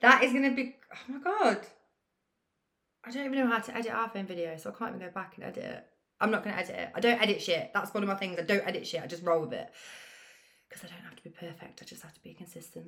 That 0.00 0.22
is 0.22 0.32
going 0.32 0.48
to 0.50 0.54
be. 0.54 0.76
Oh 0.92 1.12
my 1.12 1.18
God. 1.18 1.58
I 3.04 3.10
don't 3.10 3.24
even 3.24 3.38
know 3.38 3.46
how 3.46 3.60
to 3.60 3.76
edit 3.76 3.92
our 3.92 4.08
phone 4.08 4.26
video, 4.26 4.56
so 4.56 4.70
I 4.70 4.78
can't 4.78 4.96
even 4.96 5.06
go 5.06 5.12
back 5.14 5.34
and 5.36 5.44
edit 5.44 5.64
it. 5.64 5.86
I'm 6.20 6.30
not 6.30 6.42
going 6.42 6.54
to 6.54 6.60
edit 6.60 6.74
it. 6.74 6.90
I 6.94 7.00
don't 7.00 7.22
edit 7.22 7.40
shit. 7.40 7.70
That's 7.72 7.94
one 7.94 8.02
of 8.02 8.08
my 8.08 8.16
things. 8.16 8.38
I 8.38 8.42
don't 8.42 8.66
edit 8.66 8.86
shit. 8.86 9.02
I 9.02 9.06
just 9.06 9.22
roll 9.22 9.42
with 9.42 9.52
it. 9.52 9.68
Because 10.68 10.84
I 10.84 10.88
don't 10.88 11.04
have 11.04 11.16
to 11.16 11.22
be 11.22 11.30
perfect. 11.30 11.82
I 11.82 11.84
just 11.84 12.02
have 12.02 12.14
to 12.14 12.22
be 12.22 12.34
consistent. 12.34 12.86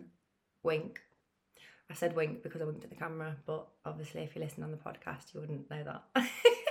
Wink. 0.62 1.00
I 1.90 1.94
said 1.94 2.16
wink 2.16 2.42
because 2.42 2.60
I 2.60 2.64
winked 2.64 2.84
at 2.84 2.90
the 2.90 2.96
camera, 2.96 3.36
but 3.46 3.66
obviously, 3.84 4.22
if 4.22 4.34
you 4.34 4.42
listen 4.42 4.62
on 4.62 4.72
the 4.72 4.76
podcast, 4.76 5.32
you 5.32 5.40
wouldn't 5.40 5.70
know 5.70 5.84
that. 5.84 6.28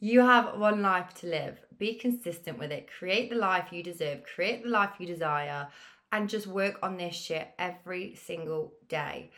you 0.00 0.20
have 0.20 0.58
one 0.58 0.82
life 0.82 1.14
to 1.14 1.26
live. 1.26 1.58
Be 1.78 1.94
consistent 1.94 2.58
with 2.58 2.72
it. 2.72 2.88
Create 2.98 3.30
the 3.30 3.36
life 3.36 3.72
you 3.72 3.82
deserve. 3.82 4.22
Create 4.22 4.64
the 4.64 4.70
life 4.70 4.92
you 4.98 5.06
desire. 5.06 5.68
And 6.10 6.28
just 6.28 6.46
work 6.46 6.78
on 6.82 6.96
this 6.96 7.14
shit 7.14 7.48
every 7.58 8.14
single 8.14 8.72
day 8.88 9.30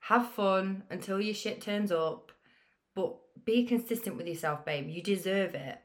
have 0.00 0.30
fun 0.30 0.82
until 0.90 1.20
your 1.20 1.34
shit 1.34 1.60
turns 1.60 1.92
up, 1.92 2.32
but 2.94 3.14
be 3.44 3.64
consistent 3.64 4.16
with 4.16 4.26
yourself, 4.26 4.64
babe. 4.64 4.88
You 4.88 5.02
deserve 5.02 5.54
it. 5.54 5.78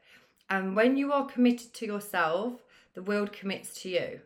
And 0.50 0.76
when 0.76 0.98
you 0.98 1.12
are 1.12 1.26
committed 1.26 1.74
to 1.76 1.86
yourself, 1.86 2.64
the 2.94 3.02
world 3.02 3.34
commits 3.34 3.82
to 3.82 3.90
you. 3.90 4.22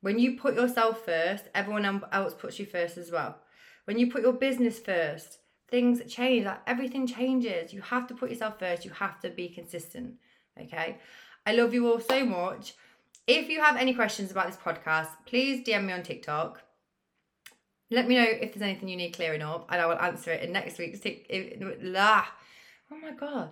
When 0.00 0.18
you 0.18 0.36
put 0.36 0.54
yourself 0.54 1.04
first, 1.04 1.44
everyone 1.54 2.02
else 2.12 2.34
puts 2.34 2.58
you 2.58 2.66
first 2.66 2.98
as 2.98 3.10
well. 3.10 3.38
When 3.84 3.98
you 3.98 4.10
put 4.10 4.22
your 4.22 4.32
business 4.32 4.78
first, 4.78 5.38
things 5.74 6.00
change. 6.06 6.46
Like 6.46 6.60
everything 6.68 7.04
changes. 7.04 7.72
You 7.72 7.82
have 7.82 8.06
to 8.06 8.14
put 8.14 8.30
yourself 8.30 8.60
first. 8.60 8.84
You 8.84 8.92
have 8.92 9.18
to 9.22 9.30
be 9.30 9.48
consistent. 9.48 10.14
Okay. 10.60 10.98
I 11.44 11.52
love 11.52 11.74
you 11.74 11.90
all 11.90 11.98
so 11.98 12.24
much. 12.24 12.74
If 13.26 13.48
you 13.48 13.60
have 13.60 13.76
any 13.76 13.92
questions 13.92 14.30
about 14.30 14.46
this 14.46 14.56
podcast, 14.56 15.08
please 15.26 15.66
DM 15.66 15.86
me 15.86 15.92
on 15.92 16.04
TikTok. 16.04 16.62
Let 17.90 18.06
me 18.06 18.14
know 18.14 18.22
if 18.24 18.54
there's 18.54 18.62
anything 18.62 18.88
you 18.88 18.96
need 18.96 19.12
clearing 19.12 19.42
up, 19.42 19.66
and 19.70 19.80
I 19.80 19.86
will 19.86 19.98
answer 19.98 20.30
it 20.30 20.42
in 20.42 20.52
next 20.52 20.78
week's. 20.78 21.00
T- 21.00 21.26
oh 21.60 22.96
my 23.02 23.12
god! 23.12 23.50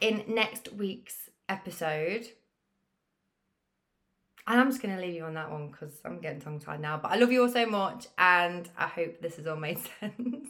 In 0.00 0.24
next 0.28 0.72
week's 0.72 1.30
episode. 1.48 2.26
And 4.46 4.60
I'm 4.60 4.70
just 4.70 4.82
going 4.82 4.96
to 4.96 5.02
leave 5.02 5.14
you 5.14 5.24
on 5.24 5.34
that 5.34 5.50
one 5.50 5.70
because 5.70 6.00
I'm 6.04 6.20
getting 6.20 6.40
tongue 6.40 6.60
tied 6.60 6.80
now. 6.80 6.96
But 6.96 7.12
I 7.12 7.16
love 7.16 7.30
you 7.30 7.42
all 7.42 7.48
so 7.50 7.66
much, 7.66 8.06
and 8.16 8.68
I 8.76 8.86
hope 8.86 9.20
this 9.20 9.36
has 9.36 9.46
all 9.46 9.56
made 9.56 9.78
sense. 10.00 10.48